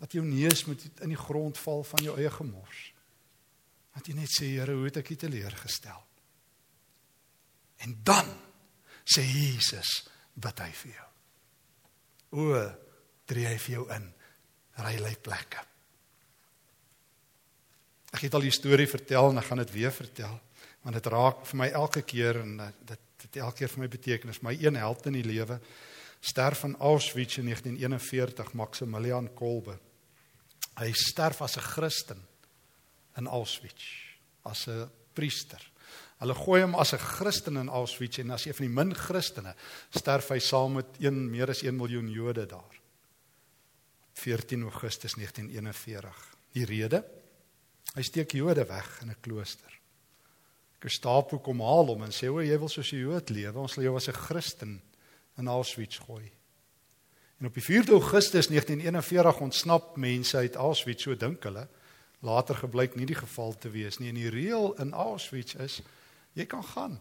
dat 0.00 0.12
jou 0.12 0.24
neus 0.26 0.64
moet 0.68 0.82
in 1.06 1.14
die 1.14 1.20
grond 1.20 1.56
val 1.58 1.84
van 1.86 2.02
jou 2.04 2.16
eie 2.18 2.30
gemors. 2.34 2.80
Dat 3.94 4.08
jy 4.10 4.16
net 4.18 4.32
sê, 4.34 4.50
Here, 4.58 4.74
hoe 4.74 4.88
het 4.90 4.98
ek 5.00 5.14
U 5.14 5.16
teleurgestel? 5.16 6.02
En 7.86 7.94
dan 8.04 8.28
sê 9.04 9.22
Jesus, 9.24 10.02
bid 10.34 10.60
hy 10.64 10.70
vir 10.82 10.96
jou. 10.98 11.10
O, 12.34 12.64
tree 13.30 13.46
hy 13.46 13.56
vir 13.62 13.76
jou 13.78 13.86
in. 13.94 14.10
Ry 14.84 14.96
lê 15.00 15.14
plekke. 15.22 15.62
Ek 18.14 18.26
het 18.26 18.34
al 18.34 18.46
die 18.46 18.54
storie 18.54 18.86
vertel 18.86 19.32
en 19.32 19.40
ek 19.40 19.48
gaan 19.50 19.62
dit 19.64 19.72
weer 19.74 19.94
vertel 19.94 20.40
want 20.84 20.98
dit 20.98 21.06
raak 21.08 21.46
vir 21.48 21.56
my 21.56 21.66
elke 21.72 22.02
keer 22.04 22.42
en 22.42 22.58
dit 22.60 23.00
dit 23.24 23.40
elke 23.40 23.62
keer 23.62 23.70
vir 23.72 23.80
my 23.80 23.88
betekenis 23.88 24.42
my 24.44 24.52
een 24.60 24.76
held 24.76 25.06
in 25.08 25.16
die 25.16 25.24
lewe 25.24 25.56
sterf 26.24 26.64
in 26.64 26.76
Auschwitz 26.76 27.38
in 27.40 27.48
1941 27.48 28.52
Maximilian 28.52 29.28
Kolbe. 29.36 29.78
Hy 30.80 30.90
sterf 30.92 31.42
as 31.42 31.56
'n 31.56 31.60
Christen 31.60 32.20
in 33.16 33.26
Auschwitz 33.26 33.84
as 34.44 34.66
'n 34.68 34.90
priester. 35.14 35.60
Hulle 36.18 36.34
gooi 36.34 36.62
hom 36.62 36.74
as 36.74 36.92
'n 36.92 36.98
Christen 36.98 37.56
in 37.56 37.68
Auschwitz 37.68 38.18
en 38.18 38.30
as 38.30 38.46
een 38.46 38.54
van 38.54 38.66
die 38.66 38.74
min 38.74 38.94
Christene 38.94 39.54
sterf 39.90 40.28
hy 40.28 40.38
saam 40.38 40.72
met 40.72 40.86
een 40.98 41.30
meer 41.30 41.48
as 41.48 41.62
1 41.62 41.76
miljoen 41.76 42.10
Jode 42.10 42.46
daar. 42.46 42.80
14 44.14 44.62
Augustus 44.62 45.14
1941. 45.14 46.36
Die 46.52 46.64
rede? 46.64 47.04
Hy 47.94 48.02
steek 48.02 48.34
Jode 48.34 48.66
weg 48.66 49.00
in 49.02 49.10
'n 49.10 49.20
klooster. 49.20 49.72
Gestapo 50.84 51.38
kom 51.38 51.60
haal 51.60 51.86
hom 51.86 52.02
en 52.02 52.12
sê 52.12 52.28
o, 52.28 52.40
jy 52.40 52.58
wil 52.58 52.68
soos 52.68 52.92
'n 52.92 52.98
Jood 52.98 53.30
lewe, 53.30 53.58
ons 53.58 53.72
sal 53.72 53.84
jou 53.84 53.96
as 53.96 54.08
'n 54.08 54.12
Christen 54.12 54.82
in 55.38 55.48
Auschwitz 55.48 55.98
gooi. 55.98 56.30
En 57.40 57.46
op 57.46 57.54
die 57.54 57.62
4 57.62 57.90
Augustus 57.90 58.48
1941 58.48 59.40
ontsnap 59.40 59.96
mense 59.96 60.36
uit 60.36 60.54
Auschwitz, 60.54 61.02
so 61.02 61.14
dink 61.14 61.42
hulle. 61.42 61.68
Later 62.20 62.54
gebleik 62.54 62.94
nie 62.96 63.06
die 63.06 63.18
geval 63.18 63.52
te 63.58 63.70
wees 63.70 63.98
nie. 63.98 64.08
En 64.08 64.14
die 64.14 64.30
reël 64.30 64.72
in 64.80 64.92
Auschwitz 64.92 65.54
is 65.54 65.82
jy 66.32 66.46
kan 66.46 66.64
gaan. 66.64 67.00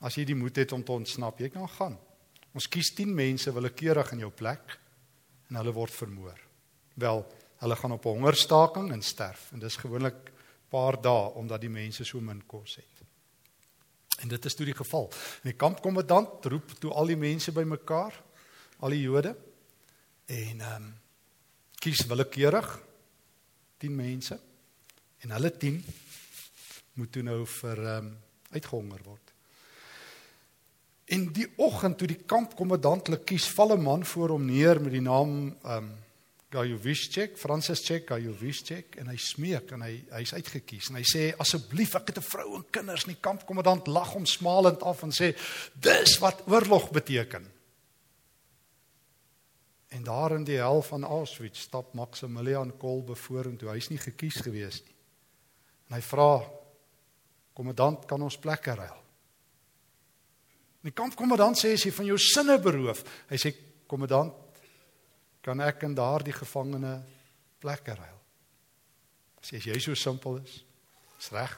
As 0.00 0.14
jy 0.18 0.24
die 0.24 0.34
moed 0.34 0.56
het 0.56 0.72
om 0.72 0.82
te 0.84 0.92
ontsnap, 0.92 1.38
jy 1.38 1.48
kan 1.48 1.68
gaan. 1.68 1.98
Ons 2.52 2.66
kies 2.68 2.90
10 2.94 3.14
mense 3.14 3.52
willekeurig 3.52 4.12
in 4.12 4.18
jou 4.18 4.30
plek 4.30 4.78
en 5.48 5.56
hulle 5.60 5.72
word 5.72 5.94
vermoor. 5.94 6.40
Wel, 6.94 7.22
hulle 7.62 7.76
gaan 7.78 7.92
op 7.92 8.04
'n 8.06 8.18
hongerstaking 8.18 8.92
en 8.92 9.02
sterf 9.02 9.52
en 9.52 9.58
dis 9.58 9.76
gewoonlik 9.76 10.32
paar 10.68 11.00
dae 11.02 11.30
omdat 11.38 11.60
die 11.60 11.70
mense 11.70 12.04
so 12.04 12.20
min 12.20 12.42
kos 12.46 12.76
het. 12.76 13.02
En 14.20 14.28
dit 14.28 14.44
is 14.44 14.54
toe 14.54 14.66
die 14.66 14.74
geval. 14.74 15.10
En 15.42 15.50
die 15.50 15.58
kampkommandant 15.58 16.44
roep 16.44 16.74
toe 16.78 16.92
al 16.92 17.06
die 17.06 17.16
mense 17.16 17.52
bymekaar, 17.52 18.22
al 18.78 18.94
die 18.94 19.02
Jode 19.02 19.36
en 20.26 20.60
ehm 20.60 20.82
um, 20.82 20.90
kies 21.82 22.06
willekeurig 22.06 22.68
10 23.82 23.94
mense 23.96 24.40
en 25.18 25.30
hulle 25.30 25.50
10 25.50 25.80
moet 26.94 27.12
toe 27.12 27.22
nou 27.22 27.46
vir 27.46 27.78
ehm 27.78 28.06
um, 28.06 28.16
uitgehonger 28.52 29.02
word. 29.04 29.32
En 31.04 31.26
die 31.32 31.48
oggend 31.56 31.98
toe 31.98 32.06
die 32.06 32.22
kampkommandant 32.28 33.06
hulle 33.08 33.24
kies, 33.24 33.48
val 33.48 33.76
'n 33.76 33.82
man 33.82 34.04
voor 34.04 34.28
hom 34.28 34.44
neer 34.44 34.80
met 34.80 34.92
die 34.92 35.00
naam 35.00 35.56
ehm 35.62 35.76
um, 35.76 35.92
Gajovischek, 36.52 37.38
Francis 37.40 37.80
Check 37.86 38.10
Gajovischek 38.10 38.98
en 39.00 39.08
hy 39.08 39.16
smeek 39.16 39.72
en 39.72 39.82
hy 39.86 39.94
hy's 40.12 40.34
uitgekies 40.36 40.90
en 40.90 40.98
hy 41.00 41.04
sê 41.08 41.24
asseblief 41.40 41.96
ek 41.96 42.12
het 42.12 42.18
'n 42.18 42.28
vrou 42.28 42.56
en 42.56 42.66
kinders 42.70 43.06
in 43.06 43.14
die 43.14 43.22
kampkommandant 43.22 43.88
lag 43.88 44.12
hom 44.12 44.26
smalend 44.26 44.82
af 44.82 45.02
en 45.02 45.10
sê 45.10 45.34
dis 45.74 46.18
wat 46.20 46.46
oorlog 46.46 46.90
beteken. 46.90 47.48
En 49.92 50.02
daar 50.02 50.32
in 50.32 50.44
die 50.44 50.56
hel 50.56 50.82
van 50.82 51.04
Auschwitz 51.04 51.60
stap 51.60 51.94
Maximilian 51.94 52.76
Kolbe 52.78 53.14
vorentoe. 53.14 53.68
Hy's 53.68 53.90
nie 53.90 53.98
gekies 53.98 54.40
gewees 54.40 54.80
nie. 54.84 54.94
En 55.88 55.96
hy 55.96 56.00
vra 56.00 56.40
kommandant 57.52 58.06
kan 58.08 58.22
ons 58.22 58.38
plekke 58.38 58.74
ruil. 58.74 59.02
Die 60.82 60.94
kampkommandant 60.96 61.60
sê 61.60 61.74
as 61.76 61.84
jy 61.84 61.92
van 61.92 62.06
jou 62.06 62.16
sinne 62.18 62.56
beroof, 62.58 63.04
hy 63.28 63.36
sê 63.36 63.52
kommandant 63.86 64.32
kan 65.42 65.60
ek 65.60 65.82
in 65.88 65.96
daardie 65.98 66.34
gevangene 66.34 67.00
plekke 67.62 67.96
ruil. 67.98 68.18
Sê 69.42 69.58
as 69.58 69.66
jy 69.66 69.78
so 69.82 69.94
simpel 69.98 70.38
is, 70.38 70.60
is 71.18 71.30
reg. 71.34 71.54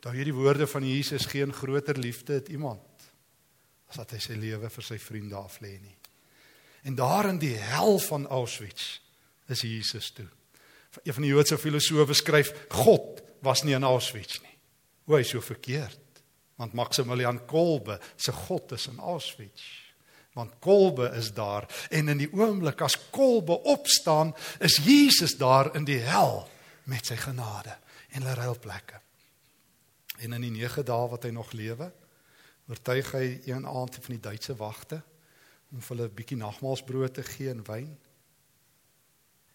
Daar 0.00 0.16
hierdie 0.16 0.36
woorde 0.36 0.64
van 0.66 0.84
Jesus 0.86 1.28
geen 1.28 1.52
groter 1.52 1.98
liefde 2.00 2.38
het 2.40 2.48
iemand 2.48 2.86
as 3.90 3.98
dat 3.98 4.14
hy 4.14 4.20
sy 4.22 4.36
lewe 4.38 4.70
vir 4.70 4.86
sy 4.86 4.96
vriende 5.02 5.36
aflê 5.36 5.74
nie. 5.82 5.96
En 6.88 6.94
daar 6.96 7.28
in 7.28 7.40
die 7.42 7.56
hel 7.58 7.98
van 8.06 8.28
Auschwitz 8.32 9.00
is 9.50 9.64
Jesus 9.66 10.12
toe. 10.16 10.28
Een 11.02 11.16
van 11.16 11.26
die 11.26 11.32
Joodse 11.32 11.58
filosowe 11.58 12.14
skryf 12.16 12.52
God 12.70 13.20
was 13.44 13.64
nie 13.66 13.74
in 13.76 13.84
Auschwitz 13.84 14.40
nie. 14.44 14.56
Hoe 15.10 15.18
hy 15.18 15.24
so 15.26 15.42
verkeerd. 15.44 15.98
Want 16.60 16.76
Maximilian 16.78 17.42
Kolbe 17.50 17.98
se 18.16 18.32
God 18.46 18.72
is 18.78 18.86
in 18.88 19.02
Auschwitz 19.02 19.89
want 20.38 20.58
kolbe 20.62 21.10
is 21.18 21.32
daar 21.34 21.66
en 21.90 22.08
in 22.08 22.20
die 22.22 22.30
oomblik 22.32 22.80
as 22.86 22.96
kolbe 23.10 23.56
opstaan 23.68 24.34
is 24.58 24.78
Jesus 24.84 25.36
daar 25.38 25.74
in 25.74 25.84
die 25.84 26.00
hel 26.04 26.44
met 26.90 27.10
sy 27.10 27.18
genade 27.18 27.74
en 28.10 28.22
hulle 28.22 28.34
ruilplekke. 28.34 29.00
En 30.20 30.32
in 30.36 30.46
die 30.46 30.52
9 30.54 30.84
dae 30.86 31.08
wat 31.10 31.24
hy 31.26 31.30
nog 31.34 31.52
lewe, 31.56 31.90
oortuig 32.70 33.12
hy 33.14 33.26
een 33.46 33.66
aand 33.66 33.98
van 33.98 34.14
die 34.14 34.22
Duitse 34.22 34.56
wagte 34.58 35.00
om 35.70 35.82
hulle 35.88 36.08
'n 36.08 36.14
bietjie 36.14 36.38
nagmaalsbrood 36.38 37.14
te 37.14 37.22
gee 37.22 37.50
en 37.50 37.62
wyn. 37.64 37.98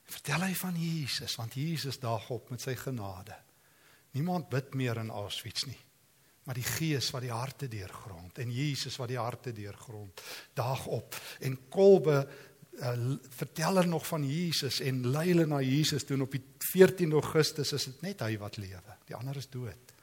Vertel 0.04 0.42
hy 0.42 0.54
van 0.54 0.76
Jesus 0.76 1.36
want 1.36 1.54
Jesus 1.54 2.00
daag 2.00 2.30
op 2.30 2.50
met 2.50 2.62
sy 2.62 2.76
genade. 2.76 3.36
Niemand 4.12 4.50
bid 4.50 4.74
meer 4.74 4.98
in 4.98 5.10
Auschwitz 5.10 5.66
nie 5.66 5.80
maar 6.46 6.58
die 6.58 6.66
gees 6.66 7.10
wat 7.14 7.24
die 7.26 7.34
harte 7.34 7.68
deurgrond 7.70 8.38
en 8.42 8.52
Jesus 8.54 8.98
wat 9.02 9.10
die 9.10 9.20
harte 9.20 9.54
deurgrond 9.56 10.22
daag 10.54 10.86
op. 10.94 11.18
En 11.42 11.58
kolbe 11.74 12.20
uh, 12.22 12.92
vertel 13.38 13.80
hulle 13.80 13.90
nog 13.90 14.06
van 14.08 14.28
Jesus 14.30 14.80
en 14.86 15.08
lei 15.10 15.28
hulle 15.32 15.48
na 15.50 15.62
Jesus 15.66 16.06
toe. 16.06 16.20
Op 16.22 16.38
die 16.38 16.44
14 16.72 17.16
Augustus 17.18 17.74
is 17.74 17.88
dit 17.90 18.06
net 18.06 18.22
hy 18.22 18.36
wat 18.42 18.60
lewe. 18.62 19.00
Die 19.10 19.18
ander 19.18 19.38
is 19.42 19.50
dood. 19.50 19.94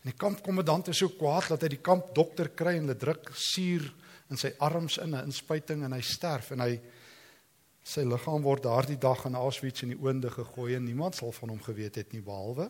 En 0.00 0.12
die 0.12 0.16
kampkommandant 0.20 0.92
is 0.92 1.00
so 1.00 1.12
kwaad 1.16 1.48
dat 1.54 1.64
hy 1.64 1.72
die 1.76 1.84
kampdokter 1.84 2.52
kry 2.56 2.76
en 2.76 2.84
hulle 2.84 2.98
druk 3.00 3.32
suur 3.36 3.88
in 4.30 4.40
sy 4.40 4.52
arms 4.60 4.98
in 5.00 5.16
'n 5.16 5.24
inspuiting 5.32 5.84
en 5.84 5.96
hy 5.96 6.02
sterf. 6.04 6.52
En 6.52 6.60
hy 6.60 6.76
sy 7.82 8.04
liggaam 8.04 8.44
word 8.44 8.68
daardie 8.68 9.00
dag 9.00 9.24
in 9.24 9.34
Auschwitz 9.34 9.82
in 9.82 9.96
die 9.96 10.00
oonde 10.00 10.30
gegooi 10.30 10.74
en 10.76 10.84
niemand 10.84 11.16
sal 11.16 11.32
van 11.32 11.48
hom 11.48 11.62
geweet 11.64 11.96
het 11.96 12.12
nie 12.12 12.22
behalwe 12.22 12.68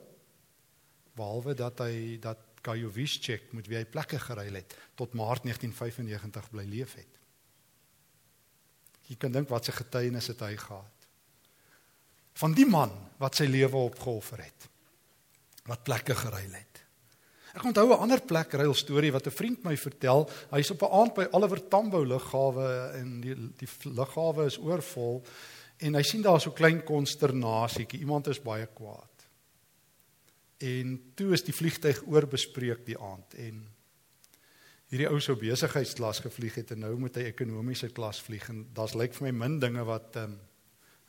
behalwe 1.21 1.55
dat 1.59 1.83
hy 1.85 2.19
dat 2.23 2.39
Kajowischek 2.61 3.53
met 3.57 3.67
wie 3.67 3.79
hy 3.79 3.85
plekke 3.85 4.19
geruil 4.19 4.55
het 4.61 4.77
tot 4.95 5.15
Maart 5.15 5.43
1995 5.43 6.51
bly 6.51 6.65
leef 6.69 6.95
het. 6.95 7.21
Jy 9.11 9.17
kan 9.19 9.33
dink 9.33 9.49
wat 9.51 9.65
se 9.67 9.73
getuienis 9.75 10.31
het 10.31 10.41
hy 10.41 10.57
gehad. 10.57 11.09
Van 12.41 12.55
die 12.55 12.67
man 12.67 12.93
wat 13.19 13.41
sy 13.41 13.49
lewe 13.51 13.77
opgeoffer 13.91 14.45
het. 14.45 14.69
Wat 15.67 15.83
plekke 15.85 16.15
geruil 16.15 16.55
het. 16.55 16.71
Ek 17.51 17.65
onthou 17.67 17.91
'n 17.91 18.03
ander 18.07 18.21
plek 18.23 18.53
ruil 18.53 18.75
storie 18.75 19.13
wat 19.13 19.27
'n 19.27 19.35
vriend 19.35 19.65
my 19.65 19.77
vertel. 19.77 20.31
Hy's 20.51 20.71
op 20.71 20.83
'n 20.83 20.93
aand 20.93 21.15
by 21.15 21.27
Oliver 21.33 21.69
Tambo 21.69 22.05
lughawe 22.05 22.93
en 22.95 23.21
die 23.21 23.35
die 23.35 23.69
lughawe 23.91 24.47
is 24.47 24.59
oorvol 24.59 25.25
en 25.79 25.95
hy 25.95 26.03
sien 26.03 26.23
daar 26.23 26.41
so 26.41 26.51
klein 26.51 26.85
konsternasietjie. 26.85 28.01
Iemand 28.01 28.27
is 28.27 28.41
baie 28.43 28.67
kwaad. 28.67 29.20
En 30.61 30.97
toe 31.17 31.33
is 31.33 31.45
die 31.47 31.55
vliegtyg 31.57 32.03
oorbespreek 32.05 32.85
die 32.85 32.99
aand 33.01 33.35
en 33.41 33.63
hierdie 34.91 35.09
ou 35.09 35.21
sou 35.23 35.37
besigheidsklas 35.39 36.21
gevlieg 36.25 36.59
het 36.61 36.75
en 36.75 36.83
nou 36.85 36.93
moet 37.01 37.17
hy 37.17 37.29
ekonomiese 37.31 37.89
klas 37.95 38.21
vlieg 38.27 38.49
en 38.53 38.65
daar's 38.77 38.97
lyk 38.99 39.15
vir 39.17 39.29
my 39.29 39.35
min 39.45 39.61
dinge 39.63 39.85
wat 39.89 40.19
ehm 40.21 40.35
um, 40.35 40.39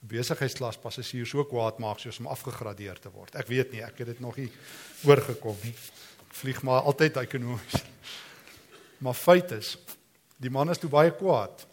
besigheidsklas 0.01 0.79
passasier 0.81 1.27
so 1.29 1.43
kwaad 1.45 1.77
maak 1.77 1.99
soos 2.01 2.17
om 2.17 2.29
afgegradeer 2.33 2.97
te 2.97 3.11
word. 3.13 3.35
Ek 3.37 3.45
weet 3.45 3.75
nie, 3.75 3.83
ek 3.85 3.99
het 4.01 4.09
dit 4.09 4.21
nog 4.23 4.39
nie 4.39 4.47
oorgekom 5.05 5.59
nie. 5.61 5.75
Ek 6.25 6.33
vlieg 6.39 6.63
maar 6.65 6.87
altyd 6.89 7.19
ekonomies. 7.21 7.83
Maar 9.05 9.13
feit 9.13 9.53
is, 9.53 9.75
die 10.41 10.49
man 10.49 10.73
is 10.73 10.81
toe 10.81 10.89
baie 10.89 11.13
kwaad. 11.13 11.67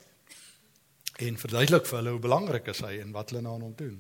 En 1.25 1.41
verduidelik 1.41 1.89
vir 1.89 1.99
hulle 2.03 2.15
hoe 2.19 2.23
belangrik 2.23 2.69
is 2.69 2.85
hy 2.85 2.99
en 3.01 3.17
wat 3.17 3.33
hulle 3.33 3.49
aan 3.49 3.65
hom 3.65 3.73
doen. 3.77 3.97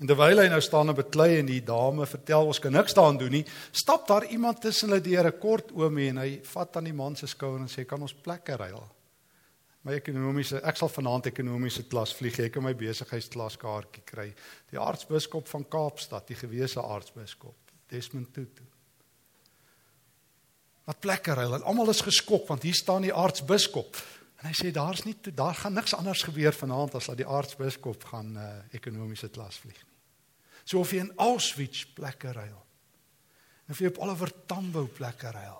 En 0.00 0.08
terwyl 0.08 0.40
hy 0.40 0.46
nou 0.48 0.62
staan 0.64 0.88
en 0.88 0.96
beklei 0.96 1.34
en 1.42 1.48
die 1.50 1.60
dame 1.60 2.06
vertel 2.08 2.48
ons 2.48 2.58
kan 2.62 2.72
niks 2.72 2.94
daaraan 2.96 3.18
doen 3.20 3.34
nie, 3.36 3.42
stap 3.76 4.06
daar 4.08 4.24
iemand 4.32 4.62
tussen 4.64 4.88
hulle 4.88 5.04
deur 5.04 5.28
'n 5.28 5.38
kort 5.38 5.72
oomie 5.76 6.08
en 6.08 6.22
hy 6.24 6.40
vat 6.42 6.76
aan 6.76 6.88
die 6.88 6.96
man 6.96 7.16
se 7.16 7.26
skouer 7.26 7.60
en 7.60 7.68
sê 7.68 7.84
kan 7.84 8.00
ons 8.00 8.14
plekke 8.14 8.56
ruil. 8.56 8.80
My 9.84 9.92
ekonomiese 9.92 10.60
ek 10.64 10.76
sal 10.76 10.88
vanaand 10.88 11.26
ekonomiese 11.26 11.82
klas 11.82 12.14
vlieg, 12.14 12.38
ek 12.40 12.52
kan 12.52 12.62
my 12.62 12.72
besigheidsklas 12.74 13.56
kaartjie 13.56 14.02
kry. 14.04 14.34
Die 14.70 14.78
aartsbiskop 14.78 15.48
van 15.48 15.68
Kaapstad, 15.68 16.26
die 16.28 16.36
gewese 16.36 16.80
aartsbiskop, 16.80 17.56
Desmond 17.90 18.32
Tutu. 18.32 18.64
Wat 20.86 21.00
plekke 21.00 21.34
ruil. 21.34 21.62
Almal 21.62 21.90
is 21.90 22.00
geskok 22.00 22.48
want 22.48 22.62
hier 22.62 22.74
staan 22.74 23.02
die 23.02 23.14
aartsbiskop. 23.14 23.96
En 24.40 24.48
hy 24.48 24.54
sê 24.56 24.72
daar's 24.72 25.04
nie 25.04 25.14
daar 25.34 25.54
gaan 25.54 25.74
niks 25.74 25.94
anders 25.94 26.22
gebeur 26.22 26.52
vanaand 26.52 26.94
as 26.94 27.06
dat 27.06 27.16
die 27.16 27.28
aartsbiskop 27.28 28.04
gaan 28.04 28.36
uh, 28.36 28.48
ekonomiese 28.72 29.28
klas 29.28 29.58
vlieg. 29.58 29.89
So 30.64 30.80
of 30.80 30.92
jy 30.92 31.04
in 31.04 31.12
Auschwitz 31.16 31.86
plekke 31.94 32.32
ruil. 32.32 32.58
Of 33.70 33.78
jy 33.78 33.90
op 33.92 34.00
Oliver 34.04 34.32
Tambo 34.46 34.86
plekke 34.86 35.30
ruil. 35.34 35.58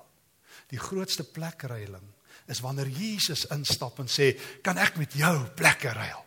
Die 0.71 0.79
grootste 0.79 1.25
plekreiling 1.25 2.07
is 2.51 2.63
wanneer 2.63 2.89
Jesus 2.91 3.47
instap 3.55 3.99
en 3.99 4.09
sê, 4.09 4.35
"Kan 4.63 4.79
ek 4.79 4.97
met 4.97 5.13
jou 5.13 5.47
plekke 5.55 5.93
ruil?" 5.93 6.25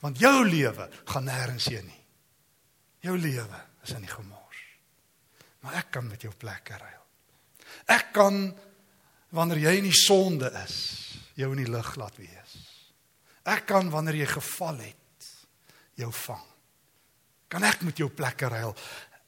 Want 0.00 0.18
jou 0.18 0.44
lewe 0.48 0.88
gaan 1.04 1.24
nêrens 1.24 1.68
heen 1.68 1.86
nie. 1.86 2.04
Jou 3.00 3.18
lewe 3.18 3.60
is 3.82 3.90
in 3.90 4.04
die 4.04 4.12
gemors. 4.12 4.62
Maar 5.60 5.74
ek 5.74 5.90
kan 5.90 6.06
met 6.08 6.22
jou 6.22 6.32
plekke 6.34 6.76
ruil. 6.78 7.04
Ek 7.86 8.12
kan 8.12 8.58
wanneer 9.36 9.58
jy 9.58 9.76
in 9.80 9.88
die 9.90 10.00
sonde 10.06 10.50
is, 10.64 10.76
jou 11.38 11.50
in 11.52 11.64
die 11.64 11.72
lig 11.72 11.90
laat 12.00 12.16
wees. 12.20 12.54
Ek 13.48 13.66
kan 13.66 13.90
wanneer 13.92 14.22
jy 14.22 14.28
geval 14.30 14.80
het 14.84 15.28
jou 15.98 16.10
vang. 16.24 16.47
Kan 17.48 17.64
ek 17.64 17.84
met 17.86 17.98
jou 17.98 18.10
plekke 18.12 18.50
ruil 18.52 18.74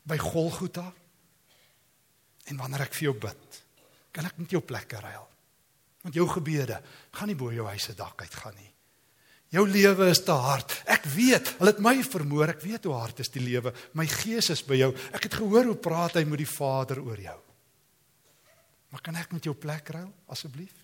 by 0.09 0.19
Golgotha? 0.21 0.87
En 2.51 2.59
wanneer 2.61 2.87
ek 2.87 2.97
vir 2.97 3.11
jou 3.11 3.17
bid, 3.29 3.61
kan 4.13 4.27
ek 4.27 4.41
met 4.41 4.53
jou 4.53 4.61
plekke 4.65 5.01
ruil. 5.01 5.27
Want 6.01 6.17
jou 6.17 6.27
gebede 6.29 6.81
gaan 7.17 7.29
nie 7.31 7.39
bo 7.39 7.53
jou 7.53 7.67
huis 7.69 7.87
se 7.91 7.95
dak 7.97 8.23
uit 8.25 8.37
gaan 8.43 8.57
nie. 8.57 8.71
Jou 9.51 9.65
lewe 9.67 10.07
is 10.13 10.23
te 10.23 10.35
hard. 10.35 10.73
Ek 10.87 11.07
weet, 11.11 11.57
hulle 11.59 11.73
het 11.73 11.83
my 11.83 11.97
vermoor. 12.07 12.53
Ek 12.53 12.63
weet 12.63 12.87
hoe 12.87 12.95
hard 12.95 13.23
is 13.25 13.33
die 13.35 13.43
lewe. 13.43 13.73
My 13.99 14.07
gees 14.07 14.53
is 14.55 14.63
by 14.63 14.79
jou. 14.79 14.93
Ek 15.11 15.27
het 15.27 15.41
gehoor 15.41 15.73
hoe 15.73 15.79
praat 15.79 16.21
hy 16.21 16.23
met 16.29 16.39
die 16.39 16.49
Vader 16.49 17.01
oor 17.03 17.19
jou. 17.19 17.39
Maar 18.95 19.03
kan 19.07 19.19
ek 19.19 19.35
met 19.35 19.47
jou 19.47 19.55
plek 19.59 19.91
ruil 19.95 20.11
asseblief? 20.31 20.75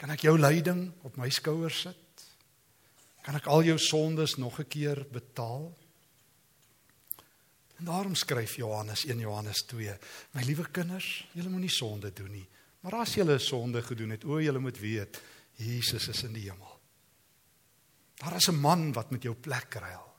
Kan 0.00 0.12
ek 0.12 0.26
jou 0.28 0.36
lyding 0.36 0.86
op 1.08 1.16
my 1.20 1.28
skouers 1.32 1.86
sit? 1.88 2.09
Kan 3.22 3.36
ek 3.36 3.46
al 3.52 3.62
jou 3.68 3.78
sondes 3.78 4.36
nog 4.36 4.60
'n 4.60 4.68
keer 4.68 5.06
betaal? 5.12 5.76
En 7.76 7.84
daarom 7.84 8.14
skryf 8.14 8.56
Johannes 8.56 9.04
1 9.04 9.18
Johannes 9.18 9.62
2: 9.66 9.98
My 10.30 10.42
liewe 10.42 10.70
kinders, 10.70 11.28
julle 11.32 11.48
moenie 11.48 11.70
sonde 11.70 12.12
doen 12.12 12.30
nie. 12.30 12.48
Maar 12.80 12.94
as 12.94 13.14
julle 13.14 13.34
'n 13.34 13.40
sonde 13.40 13.82
gedoen 13.82 14.10
het, 14.10 14.24
o, 14.24 14.40
julle 14.40 14.58
moet 14.58 14.78
weet, 14.78 15.20
Jesus 15.54 16.08
is 16.08 16.22
in 16.22 16.32
die 16.32 16.50
hemel. 16.50 16.80
Daar 18.14 18.36
is 18.36 18.48
'n 18.48 18.60
man 18.60 18.92
wat 18.92 19.10
met 19.10 19.22
jou 19.22 19.34
plek 19.34 19.74
ruil. 19.74 20.14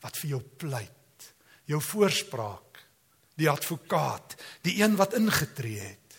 Wat 0.00 0.16
vir 0.16 0.30
jou 0.30 0.42
pleit. 0.42 1.34
Jou 1.64 1.82
voorspraak, 1.82 2.86
die 3.34 3.50
advokaat, 3.50 4.42
die 4.62 4.82
een 4.82 4.96
wat 4.96 5.14
ingetree 5.14 5.78
het. 5.78 6.16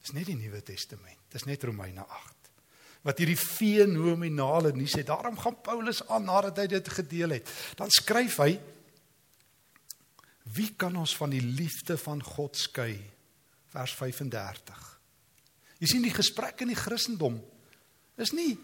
Dis 0.00 0.12
net 0.12 0.26
die 0.26 0.36
Nuwe 0.36 0.62
Testament. 0.62 1.18
Dis 1.28 1.44
net 1.44 1.62
Romeine 1.62 2.06
8 2.06 2.41
wat 3.02 3.18
hierdie 3.18 3.38
fenominale 3.38 4.72
nuus 4.76 4.94
het. 4.98 5.08
Daarom 5.10 5.38
gaan 5.38 5.58
Paulus 5.64 6.02
aan 6.06 6.28
nadat 6.28 6.62
hy 6.62 6.66
dit 6.70 6.92
gedeel 6.98 7.36
het. 7.38 7.50
Dan 7.78 7.90
skryf 7.90 8.38
hy: 8.42 8.52
Wie 10.54 10.70
kan 10.78 10.96
ons 10.96 11.16
van 11.18 11.32
die 11.34 11.42
liefde 11.42 11.98
van 11.98 12.22
God 12.22 12.58
skei? 12.58 12.96
Vers 13.72 13.94
35. 13.98 14.88
Jy 15.82 15.88
sien 15.90 16.04
die 16.04 16.14
gesprek 16.14 16.60
in 16.62 16.70
die 16.70 16.78
Christendom 16.78 17.40
is 18.20 18.34
nie 18.36 18.54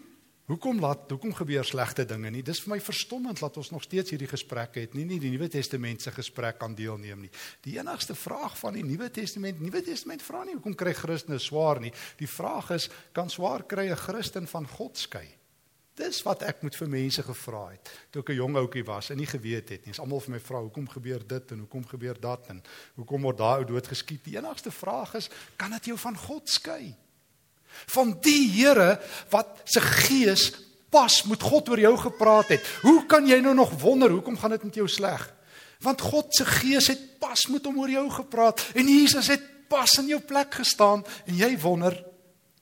hoekom 0.49 0.79
laat 0.81 1.09
hoekom 1.13 1.33
gebeur 1.37 1.65
slegte 1.65 2.05
dinge 2.09 2.31
nie. 2.33 2.43
Dis 2.45 2.61
vir 2.63 2.73
my 2.73 2.79
verstommend 2.81 3.39
dat 3.39 3.57
ons 3.61 3.69
nog 3.69 3.83
steeds 3.85 4.13
hierdie 4.13 4.29
gesprekke 4.29 4.81
het. 4.81 4.95
Nie 4.97 5.05
nie 5.05 5.19
die 5.21 5.31
Nuwe 5.33 5.49
Testament 5.51 6.01
se 6.01 6.11
gesprek 6.11 6.57
kan 6.59 6.75
deelneem 6.75 7.27
nie. 7.27 7.31
Die 7.65 7.77
enigste 7.77 8.17
vraag 8.17 8.57
van 8.57 8.73
die 8.73 8.85
Nuwe 8.85 9.11
Testament, 9.13 9.61
Nuwe 9.61 9.83
Testament 9.85 10.25
vra 10.25 10.43
nie 10.43 10.57
hoekom 10.57 10.77
kry 10.77 10.93
Christene 10.97 11.39
swaar 11.39 11.81
nie. 11.83 11.93
Die 12.17 12.29
vraag 12.29 12.73
is 12.75 12.89
kan 13.13 13.29
swaar 13.29 13.63
kry 13.63 13.89
'n 13.89 13.95
Christen 13.95 14.47
van 14.47 14.67
God 14.67 14.97
skei? 14.97 15.27
Dis 15.99 16.21
wat 16.23 16.43
ek 16.47 16.61
moet 16.63 16.75
vir 16.75 16.87
mense 16.89 17.23
gevra 17.23 17.65
het 17.73 17.89
toe 18.09 18.21
ek 18.21 18.29
'n 18.29 18.39
jong 18.39 18.55
ouetjie 18.55 18.85
was 18.85 19.09
en 19.09 19.17
nie 19.17 19.27
geweet 19.27 19.69
het 19.69 19.85
nie. 19.85 19.91
Is 19.91 19.99
almal 19.99 20.19
vir 20.19 20.31
my 20.31 20.39
vra 20.39 20.61
hoekom 20.61 20.87
gebeur 20.87 21.27
dit 21.27 21.51
en 21.51 21.59
hoekom 21.59 21.85
gebeur 21.85 22.19
dat 22.19 22.47
en 22.49 22.63
hoekom 22.95 23.21
word 23.21 23.37
daai 23.37 23.57
ou 23.59 23.65
dood 23.65 23.87
geskiet? 23.87 24.23
Die 24.23 24.37
enigste 24.37 24.71
vraag 24.71 25.15
is 25.15 25.29
kan 25.57 25.71
dit 25.71 25.85
jou 25.85 25.97
van 25.97 26.17
God 26.17 26.49
skei? 26.49 26.95
Van 27.89 28.17
die 28.21 28.49
Here 28.51 28.99
wat 29.29 29.61
se 29.63 29.81
gees 29.81 30.51
pas 30.89 31.23
met 31.29 31.41
God 31.41 31.69
oor 31.69 31.79
jou 31.79 31.95
gepraat 31.97 32.55
het. 32.55 32.65
Hoe 32.81 33.05
kan 33.05 33.27
jy 33.27 33.39
nou 33.43 33.53
nog 33.55 33.73
wonder 33.81 34.09
hoekom 34.09 34.37
gaan 34.37 34.57
dit 34.57 34.63
met 34.63 34.79
jou 34.81 34.87
sleg? 34.89 35.21
Want 35.79 36.01
God 36.01 36.35
se 36.35 36.45
gees 36.45 36.89
het 36.91 37.19
pas 37.19 37.47
met 37.47 37.65
hom 37.65 37.79
oor 37.79 37.91
jou 37.91 38.09
gepraat 38.11 38.65
en 38.73 38.87
Jesus 38.87 39.29
het 39.31 39.43
pas 39.69 39.91
in 40.01 40.09
jou 40.09 40.19
plek 40.19 40.59
gestaan 40.59 41.05
en 41.25 41.35
jy 41.37 41.53
wonder 41.61 41.93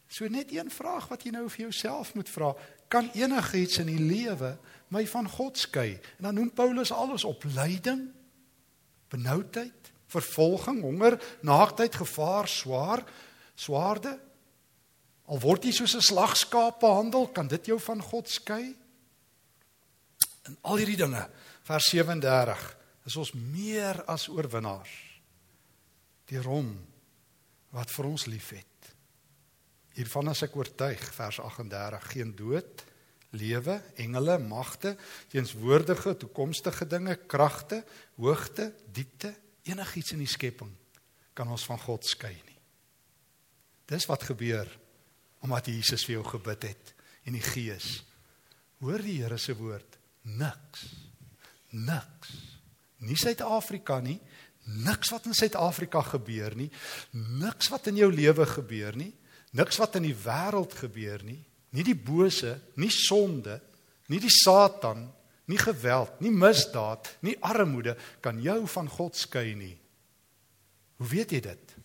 so 0.08 0.28
net 0.32 0.52
een 0.52 0.70
vraag 0.72 1.08
wat 1.12 1.24
jy 1.24 1.34
nou 1.36 1.48
vir 1.52 1.68
jouself 1.68 2.14
moet 2.16 2.30
vra. 2.32 2.54
Kan 2.88 3.10
enigiets 3.16 3.82
in 3.84 3.90
die 3.92 4.04
lewe 4.04 4.56
my 4.94 5.04
van 5.08 5.28
God 5.30 5.60
skei? 5.60 5.98
En 6.20 6.30
dan 6.30 6.40
noem 6.40 6.52
Paulus 6.56 6.92
alles 6.96 7.26
op: 7.28 7.44
lyding, 7.44 8.08
benoudheid, 9.12 9.92
vervolging, 10.08 10.82
honger, 10.82 11.20
naaktheid, 11.44 11.96
gevaar, 11.96 12.48
swaar, 12.48 13.04
swaarde, 13.56 14.16
Al 15.28 15.42
word 15.44 15.68
jy 15.68 15.74
soos 15.76 15.96
'n 15.96 16.02
slagskaap 16.02 16.80
behandel, 16.80 17.28
kan 17.28 17.48
dit 17.48 17.66
jou 17.66 17.80
van 17.80 18.02
God 18.02 18.30
skei? 18.30 18.76
En 20.48 20.58
al 20.62 20.78
hierdie 20.78 20.98
dinge, 20.98 21.30
vers 21.64 21.90
37, 21.92 22.78
is 23.06 23.16
ons 23.16 23.34
meer 23.34 24.04
as 24.08 24.28
oorwinnaars 24.28 24.96
deur 26.28 26.44
hom 26.44 26.72
wat 27.72 27.92
vir 27.92 28.06
ons 28.06 28.26
liefhet. 28.28 28.96
Hiervan 29.96 30.28
as 30.28 30.44
ek 30.44 30.56
oortuig, 30.56 31.02
vers 31.16 31.40
38, 31.40 32.04
geen 32.12 32.36
dood, 32.36 32.84
lewe, 33.36 33.82
engele, 33.96 34.38
magte, 34.40 34.96
teenswoordige, 35.32 36.16
toekomstige 36.18 36.88
dinge, 36.88 37.16
kragte, 37.28 37.84
hoogte, 38.16 38.74
diepte, 38.92 39.34
enigiets 39.68 40.14
in 40.16 40.20
die 40.24 40.32
skepping 40.32 40.72
kan 41.38 41.50
ons 41.54 41.66
van 41.70 41.80
God 41.80 42.06
skei 42.08 42.34
nie. 42.34 42.60
Dis 43.88 44.08
wat 44.10 44.24
gebeur 44.28 44.70
omdat 45.48 45.72
Jesus 45.72 46.04
vir 46.04 46.18
jou 46.20 46.26
gebid 46.36 46.68
het 46.68 46.94
en 47.28 47.36
die 47.36 47.44
Gees. 47.44 48.02
Hoor 48.84 49.02
die 49.04 49.22
Here 49.22 49.40
se 49.40 49.56
woord, 49.58 49.98
niks. 50.38 50.84
Niks. 51.72 52.34
Nie 53.08 53.18
Suid-Afrika 53.20 54.00
nie, 54.04 54.18
niks 54.84 55.12
wat 55.14 55.28
in 55.30 55.36
Suid-Afrika 55.38 56.02
gebeur 56.04 56.56
nie, 56.60 56.68
niks 57.40 57.70
wat 57.72 57.88
in 57.92 58.00
jou 58.02 58.10
lewe 58.12 58.48
gebeur 58.50 58.98
nie, 59.00 59.12
niks 59.56 59.80
wat 59.80 59.96
in 60.00 60.08
die 60.10 60.18
wêreld 60.18 60.76
gebeur 60.76 61.24
nie, 61.24 61.40
nie 61.76 61.86
die 61.86 61.96
bose, 61.96 62.58
nie 62.82 62.92
sonde, 62.92 63.60
nie 64.12 64.20
die 64.24 64.34
Satan, 64.34 65.06
nie 65.48 65.60
geweld, 65.62 66.20
nie 66.24 66.34
misdaad, 66.34 67.08
nie 67.24 67.38
armoede 67.46 67.96
kan 68.24 68.42
jou 68.44 68.60
van 68.74 68.90
God 68.92 69.16
skei 69.16 69.54
nie. 69.56 69.76
Hoe 70.98 71.08
weet 71.08 71.38
jy 71.38 71.42
dit? 71.46 71.76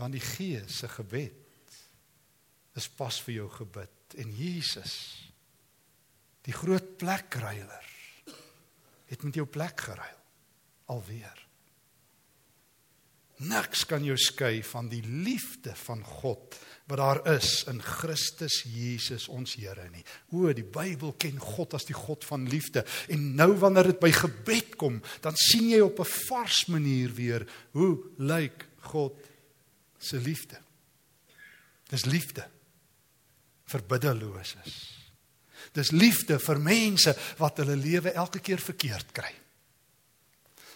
Want 0.00 0.16
die 0.16 0.24
Gees 0.24 0.80
se 0.80 0.88
gebed 0.88 1.39
is 2.80 2.88
pas 2.88 3.20
vir 3.26 3.42
jou 3.42 3.50
gebid. 3.60 4.16
En 4.18 4.32
Jesus 4.34 4.96
die 6.48 6.56
groot 6.56 6.96
plekruiler 6.96 7.86
het 9.10 9.22
met 9.26 9.36
jou 9.36 9.44
plek 9.46 9.84
geruil 9.84 10.18
alweer. 10.90 11.36
Niks 13.40 13.86
kan 13.88 14.04
jou 14.04 14.16
skei 14.20 14.60
van 14.66 14.90
die 14.90 15.02
liefde 15.04 15.72
van 15.86 16.02
God 16.04 16.58
wat 16.90 16.98
daar 16.98 17.20
is 17.36 17.62
in 17.70 17.78
Christus 17.80 18.64
Jesus 18.66 19.28
ons 19.30 19.54
Here 19.56 19.86
nie. 19.92 20.02
O 20.34 20.50
die 20.52 20.66
Bybel 20.66 21.14
ken 21.20 21.38
God 21.38 21.76
as 21.78 21.86
die 21.88 21.96
God 21.96 22.26
van 22.26 22.48
liefde. 22.50 22.82
En 23.08 23.30
nou 23.38 23.52
wanneer 23.62 23.92
dit 23.92 24.00
by 24.02 24.10
gebed 24.12 24.74
kom 24.80 24.98
dan 25.24 25.38
sien 25.38 25.70
jy 25.70 25.80
op 25.84 26.00
'n 26.00 26.12
vars 26.28 26.66
manier 26.66 27.14
weer 27.14 27.46
hoe 27.72 27.98
lyk 28.18 28.66
God 28.90 29.14
se 29.98 30.16
liefde. 30.16 30.58
Dis 31.88 32.04
liefde 32.04 32.48
vir 33.70 33.84
biddeloses. 33.86 34.78
Dis 35.76 35.92
liefde 35.94 36.40
vir 36.42 36.58
mense 36.62 37.14
wat 37.38 37.62
hulle 37.62 37.76
lewe 37.78 38.14
elke 38.18 38.42
keer 38.42 38.62
verkeerd 38.62 39.14
kry. 39.14 39.30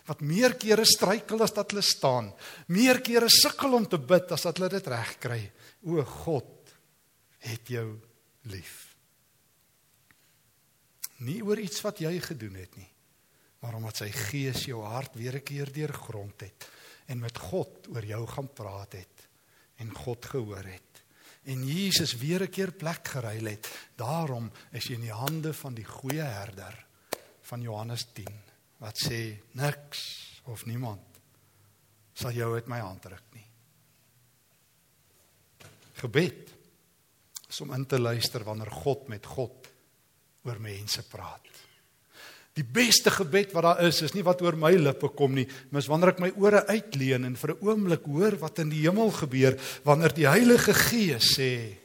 Wat 0.04 0.20
meer 0.20 0.54
kere 0.60 0.84
struikel 0.84 1.40
as 1.42 1.54
dat 1.56 1.72
hulle 1.72 1.84
staan, 1.84 2.28
meer 2.68 3.00
kere 3.04 3.30
sukkel 3.32 3.78
om 3.78 3.86
te 3.88 3.98
bid 3.98 4.34
as 4.36 4.44
dat 4.44 4.60
hulle 4.60 4.70
dit 4.76 4.90
reg 4.92 5.14
kry. 5.22 5.40
O 5.88 6.04
God, 6.04 6.74
het 7.44 7.72
jou 7.72 7.88
lief. 8.52 8.74
Nie 11.24 11.40
oor 11.46 11.60
iets 11.60 11.80
wat 11.84 12.02
jy 12.04 12.12
gedoen 12.20 12.58
het 12.60 12.76
nie, 12.76 12.90
maar 13.64 13.78
omdat 13.78 14.02
sy 14.02 14.10
gees 14.12 14.66
jou 14.68 14.82
hart 14.84 15.16
weer 15.16 15.36
'n 15.40 15.46
keer 15.46 15.72
deurgrond 15.72 16.40
het 16.40 16.68
en 17.06 17.20
met 17.20 17.38
God 17.38 17.88
oor 17.92 18.04
jou 18.04 18.26
gaan 18.26 18.48
praat 18.52 18.92
het 18.92 19.28
en 19.78 19.90
God 19.92 20.24
gehoor 20.24 20.64
het 20.64 20.93
en 21.44 21.66
Jesus 21.66 22.16
weer 22.16 22.42
'n 22.42 22.50
keer 22.50 22.72
plek 22.72 23.08
geruil 23.08 23.44
het. 23.44 23.68
Daarom 23.96 24.50
is 24.72 24.84
jy 24.84 24.94
in 24.94 25.00
die 25.00 25.12
hande 25.12 25.52
van 25.52 25.74
die 25.74 25.84
goeie 25.84 26.22
herder 26.22 26.86
van 27.42 27.60
Johannes 27.60 28.06
10 28.12 28.40
wat 28.78 28.98
sê 28.98 29.40
niks 29.52 30.00
of 30.44 30.64
niemand 30.66 31.20
sal 32.14 32.32
jou 32.32 32.54
uit 32.54 32.66
my 32.66 32.78
hand 32.78 33.04
ruk 33.04 33.28
nie. 33.32 33.46
Gebed 35.94 36.52
is 37.48 37.60
om 37.60 37.72
in 37.72 37.86
te 37.86 38.00
luister 38.00 38.44
wanneer 38.44 38.70
God 38.70 39.08
met 39.08 39.26
God 39.26 39.68
oor 40.44 40.60
mense 40.60 41.02
praat. 41.08 41.53
Die 42.54 42.64
beste 42.64 43.10
gebed 43.10 43.52
wat 43.52 43.66
daar 43.66 43.80
is, 43.86 44.02
is 44.06 44.14
nie 44.14 44.22
wat 44.22 44.42
oor 44.42 44.54
my 44.56 44.70
lippe 44.78 45.08
kom 45.16 45.34
nie, 45.34 45.46
maar 45.70 45.82
is 45.82 45.90
wanneer 45.90 46.12
ek 46.14 46.20
my 46.22 46.30
ore 46.38 46.62
uitleen 46.70 47.24
en 47.26 47.36
vir 47.36 47.54
'n 47.54 47.62
oomblik 47.66 48.04
hoor 48.06 48.36
wat 48.38 48.58
in 48.58 48.70
die 48.70 48.84
hemel 48.86 49.10
gebeur 49.10 49.58
wanneer 49.84 50.14
die 50.14 50.28
Heilige 50.28 50.74
Gees 50.74 51.34
sê 51.38 51.78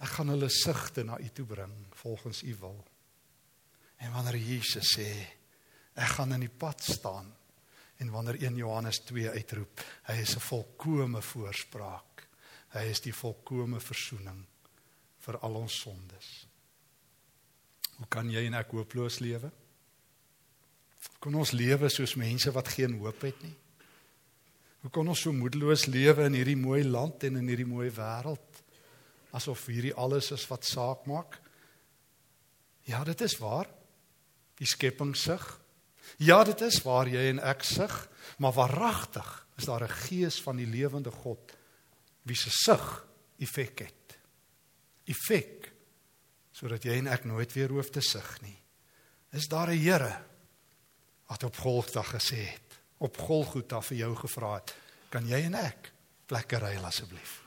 ek 0.00 0.08
gaan 0.16 0.28
hulle 0.32 0.48
sigte 0.48 1.04
na 1.04 1.18
U 1.20 1.28
toe 1.28 1.44
bring 1.44 1.74
volgens 1.92 2.42
U 2.42 2.56
wil. 2.60 2.84
En 3.98 4.12
wanneer 4.12 4.36
Jesus 4.36 4.96
sê 4.96 5.12
ek 5.94 6.16
gaan 6.16 6.32
in 6.32 6.40
die 6.40 6.56
pad 6.56 6.80
staan 6.80 7.28
En 8.00 8.10
wanneer 8.10 8.42
1 8.42 8.56
Johannes 8.56 8.98
2 8.98 9.30
uitroep, 9.30 9.80
hy 10.02 10.14
is 10.24 10.34
'n 10.36 10.40
volkomme 10.40 11.22
voorspraak. 11.22 12.28
Hy 12.68 12.84
is 12.88 13.00
die 13.00 13.14
volkomme 13.14 13.80
verzoening 13.80 14.46
vir 15.18 15.38
al 15.38 15.54
ons 15.54 15.80
sondes. 15.80 16.46
Hoe 18.00 18.08
kan 18.08 18.30
jy 18.32 18.46
en 18.48 18.56
ek 18.56 18.72
hooploos 18.72 19.20
lewe? 19.20 19.50
Kon 21.20 21.36
ons 21.36 21.52
lewe 21.52 21.88
soos 21.92 22.16
mense 22.20 22.52
wat 22.52 22.72
geen 22.72 22.96
hoop 23.00 23.20
het 23.28 23.42
nie? 23.44 23.54
Hoe 24.80 24.90
kon 24.92 25.08
ons 25.12 25.20
so 25.26 25.32
moedeloos 25.36 25.84
lewe 25.92 26.24
in 26.30 26.38
hierdie 26.38 26.56
mooi 26.56 26.80
land 26.86 27.26
en 27.28 27.36
in 27.42 27.50
hierdie 27.52 27.68
mooi 27.68 27.90
wêreld 27.92 28.62
asof 29.36 29.66
hierdie 29.70 29.94
alles 29.94 30.32
is 30.34 30.46
wat 30.50 30.64
saak 30.66 31.04
maak? 31.06 31.36
Ja, 32.88 33.04
dit 33.04 33.20
is 33.22 33.36
waar. 33.38 33.68
Die 34.58 34.66
skepping 34.66 35.12
sug. 35.16 35.44
Ja, 36.18 36.40
dit 36.44 36.64
is 36.66 36.80
waar 36.82 37.08
jy 37.08 37.28
en 37.30 37.42
ek 37.44 37.62
sug, 37.68 37.94
maar 38.42 38.56
waaragtig 38.56 39.28
is 39.60 39.68
daar 39.68 39.84
'n 39.84 39.98
gees 40.08 40.40
van 40.42 40.56
die 40.56 40.66
lewende 40.66 41.10
God 41.10 41.52
wie 42.22 42.36
se 42.36 42.50
sug 42.50 43.06
effek 43.38 43.78
het. 43.78 44.18
Effek 45.04 45.59
sodat 46.60 46.84
jy 46.84 46.98
en 47.00 47.08
ek 47.08 47.24
nooit 47.24 47.52
weer 47.56 47.72
hoef 47.72 47.88
te 47.88 48.02
sug 48.04 48.34
nie. 48.44 48.58
Is 49.32 49.48
daar 49.48 49.70
'n 49.72 49.80
Here 49.80 50.24
wat 51.26 51.44
op 51.44 51.56
Golgotha 51.56 52.02
gesê 52.02 52.52
het, 52.52 52.78
op 52.98 53.16
Golgotha 53.16 53.80
vir 53.80 53.96
jou 53.96 54.16
gevra 54.16 54.54
het, 54.54 54.74
kan 55.08 55.26
jy 55.26 55.44
en 55.46 55.54
ek 55.54 55.92
plekke 56.26 56.58
ruil 56.58 56.84
asseblief? 56.84 57.40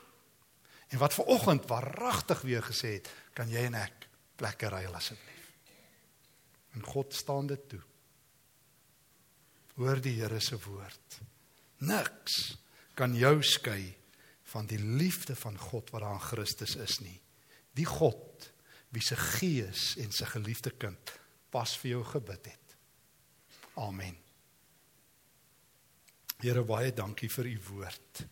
En 0.88 0.98
wat 0.98 1.14
ver 1.14 1.24
oggend 1.24 1.68
waaragtig 1.68 2.40
weer 2.40 2.62
gesê 2.62 2.94
het, 2.98 3.10
kan 3.34 3.48
jy 3.48 3.66
en 3.66 3.74
ek 3.74 4.08
plekke 4.36 4.68
ruil 4.68 4.94
asseblief? 4.94 5.52
En 6.74 6.82
God 6.82 7.14
staan 7.14 7.46
dit 7.46 7.68
toe. 7.68 7.82
Hoor 9.74 10.00
die 10.00 10.20
Here 10.20 10.40
se 10.40 10.58
woord. 10.58 11.20
Niks 11.78 12.56
kan 12.94 13.14
jou 13.14 13.42
skei 13.42 13.94
van 14.42 14.66
die 14.66 14.78
liefde 14.78 15.36
van 15.36 15.58
God 15.58 15.90
wat 15.90 16.02
aan 16.02 16.20
Christus 16.20 16.76
is 16.76 17.00
nie. 17.00 17.20
Die 17.74 17.86
God 17.86 18.53
wie 18.94 19.02
se 19.04 19.18
gees 19.18 19.94
en 20.02 20.12
sy 20.14 20.28
geliefde 20.30 20.72
kind 20.78 21.14
pas 21.54 21.70
vir 21.82 21.96
jou 21.96 22.04
gebid 22.14 22.50
het. 22.50 22.76
Amen. 23.82 24.16
Here 26.42 26.62
baie 26.66 26.92
dankie 26.94 27.30
vir 27.30 27.50
u 27.52 27.58
woord. 27.70 28.24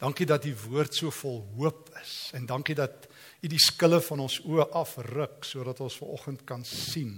Dankie 0.00 0.26
dat 0.28 0.44
u 0.48 0.54
woord 0.68 0.96
so 0.96 1.12
vol 1.12 1.42
hoop 1.56 1.90
is 2.00 2.30
en 2.36 2.46
dankie 2.48 2.76
dat 2.76 3.08
U 3.40 3.48
die 3.48 3.60
skille 3.60 4.00
van 4.04 4.20
ons 4.26 4.36
oë 4.44 4.66
afruk 4.76 5.46
sodat 5.48 5.80
ons 5.80 5.96
vanoggend 6.02 6.44
kan 6.48 6.64
sien 6.68 7.14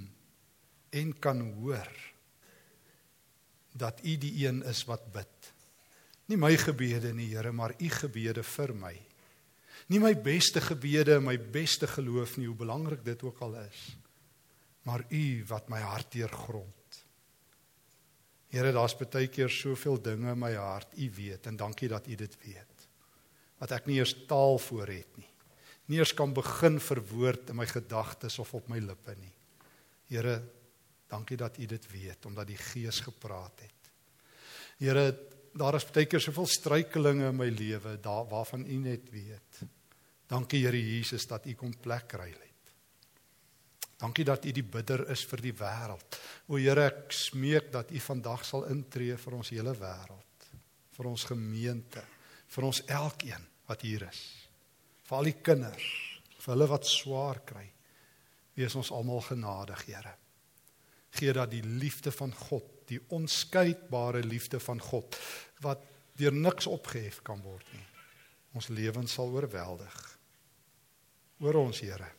en 0.94 1.12
kan 1.18 1.40
hoor 1.58 1.90
dat 3.74 4.02
U 4.04 4.16
die 4.20 4.34
een 4.44 4.60
is 4.68 4.84
wat 4.86 5.08
bid. 5.14 5.50
Nie 6.30 6.38
my 6.38 6.52
gebede 6.60 7.10
nie, 7.16 7.32
Here, 7.32 7.50
maar 7.52 7.74
U 7.74 7.88
gebede 7.90 8.44
vir 8.46 8.74
my. 8.76 8.94
Nie 9.90 10.00
my 10.00 10.12
beste 10.14 10.60
gebede 10.60 11.16
en 11.16 11.26
my 11.26 11.38
beste 11.38 11.86
geloof 11.86 12.36
nie, 12.36 12.46
hoe 12.46 12.56
belangrik 12.56 13.04
dit 13.04 13.22
ook 13.22 13.40
al 13.42 13.56
is, 13.64 13.96
maar 14.86 15.04
U 15.10 15.24
wat 15.48 15.68
my 15.68 15.80
hart 15.80 16.12
deurgrond. 16.12 16.70
Here, 18.52 18.72
daar's 18.72 18.94
baie 18.98 19.28
keer 19.32 19.50
soveel 19.50 19.96
dinge 20.02 20.34
in 20.34 20.38
my 20.38 20.54
hart, 20.54 20.94
U 20.98 21.10
weet 21.16 21.46
en 21.46 21.56
dankie 21.56 21.88
dat 21.88 22.06
U 22.06 22.14
dit 22.14 22.36
weet. 22.44 22.88
Wat 23.58 23.72
ek 23.72 23.86
nie 23.86 24.00
eers 24.00 24.14
taal 24.26 24.58
voor 24.58 24.90
het 24.90 25.16
nie 25.16 25.32
nie 25.92 26.00
eens 26.00 26.14
kan 26.16 26.32
begin 26.32 26.78
verwoord 26.80 27.50
in 27.52 27.58
my 27.58 27.66
gedagtes 27.68 28.38
of 28.40 28.54
op 28.54 28.68
my 28.72 28.78
lippe 28.80 29.14
nie. 29.18 29.32
Here, 30.12 30.38
dankie 31.10 31.36
dat 31.36 31.58
U 31.58 31.66
dit 31.68 31.88
weet 31.92 32.26
omdat 32.28 32.48
die 32.48 32.56
Gees 32.56 33.02
gepraat 33.04 33.64
het. 33.64 33.90
Here, 34.80 35.10
daar 35.58 35.76
is 35.78 35.86
baie 35.88 36.08
keer 36.08 36.22
soveel 36.22 36.48
struikelinge 36.48 37.28
in 37.28 37.38
my 37.38 37.48
lewe, 37.52 37.96
daar 38.02 38.26
waarvan 38.30 38.66
U 38.66 38.78
net 38.82 39.10
weet. 39.12 39.62
Dankie 40.28 40.62
Here 40.64 40.80
Jesus 40.80 41.26
dat 41.28 41.46
U 41.46 41.54
kom 41.54 41.74
plek 41.80 42.16
ry 42.16 42.30
het. 42.30 42.74
Dankie 44.02 44.24
dat 44.24 44.44
U 44.44 44.52
die 44.52 44.66
bidder 44.66 45.04
is 45.12 45.24
vir 45.30 45.44
die 45.44 45.54
wêreld. 45.54 46.20
O 46.48 46.58
Here, 46.58 46.88
ek 46.88 47.12
smeek 47.14 47.72
dat 47.72 47.92
U 47.92 48.00
vandag 48.02 48.46
sal 48.48 48.66
intree 48.72 49.16
vir 49.16 49.36
ons 49.38 49.52
hele 49.54 49.76
wêreld, 49.78 50.48
vir 50.96 51.10
ons 51.12 51.26
gemeente, 51.30 52.02
vir 52.52 52.70
ons 52.70 52.82
elkeen 52.88 53.50
wat 53.68 53.84
hier 53.86 54.08
is 54.08 54.22
vir 55.12 55.18
al 55.18 55.28
die 55.28 55.40
kinders, 55.44 55.86
vir 56.40 56.54
hulle 56.54 56.68
wat 56.70 56.88
swaar 56.88 57.42
kry. 57.44 57.66
Wees 58.56 58.72
ons 58.80 58.90
almal 58.96 59.20
genadig, 59.26 59.84
Here. 59.84 60.14
Gee 61.12 61.32
dat 61.36 61.50
die 61.52 61.60
liefde 61.62 62.12
van 62.16 62.32
God, 62.48 62.81
die 62.92 63.00
onskeidbare 63.14 64.22
liefde 64.24 64.60
van 64.60 64.80
God 64.82 65.16
wat 65.64 65.82
deur 66.20 66.34
niks 66.36 66.68
opgehef 66.68 67.22
kan 67.26 67.40
word 67.44 67.66
nie, 67.72 67.86
ons 68.58 68.68
lewens 68.68 69.16
sal 69.16 69.32
oorweldig. 69.32 70.00
Oor 71.42 71.58
ons, 71.64 71.80
Here. 71.82 72.10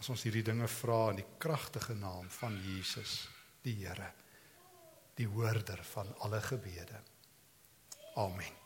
As 0.00 0.08
ons 0.12 0.22
hierdie 0.24 0.44
dinge 0.46 0.68
vra 0.70 1.10
in 1.12 1.20
die 1.22 1.28
kragtige 1.42 1.96
naam 1.98 2.28
van 2.40 2.56
Jesus, 2.64 3.24
die 3.64 3.74
Here, 3.82 4.12
die 5.18 5.28
hoorder 5.28 5.82
van 5.94 6.14
alle 6.24 6.40
gebede. 6.44 7.02
Amen. 8.20 8.59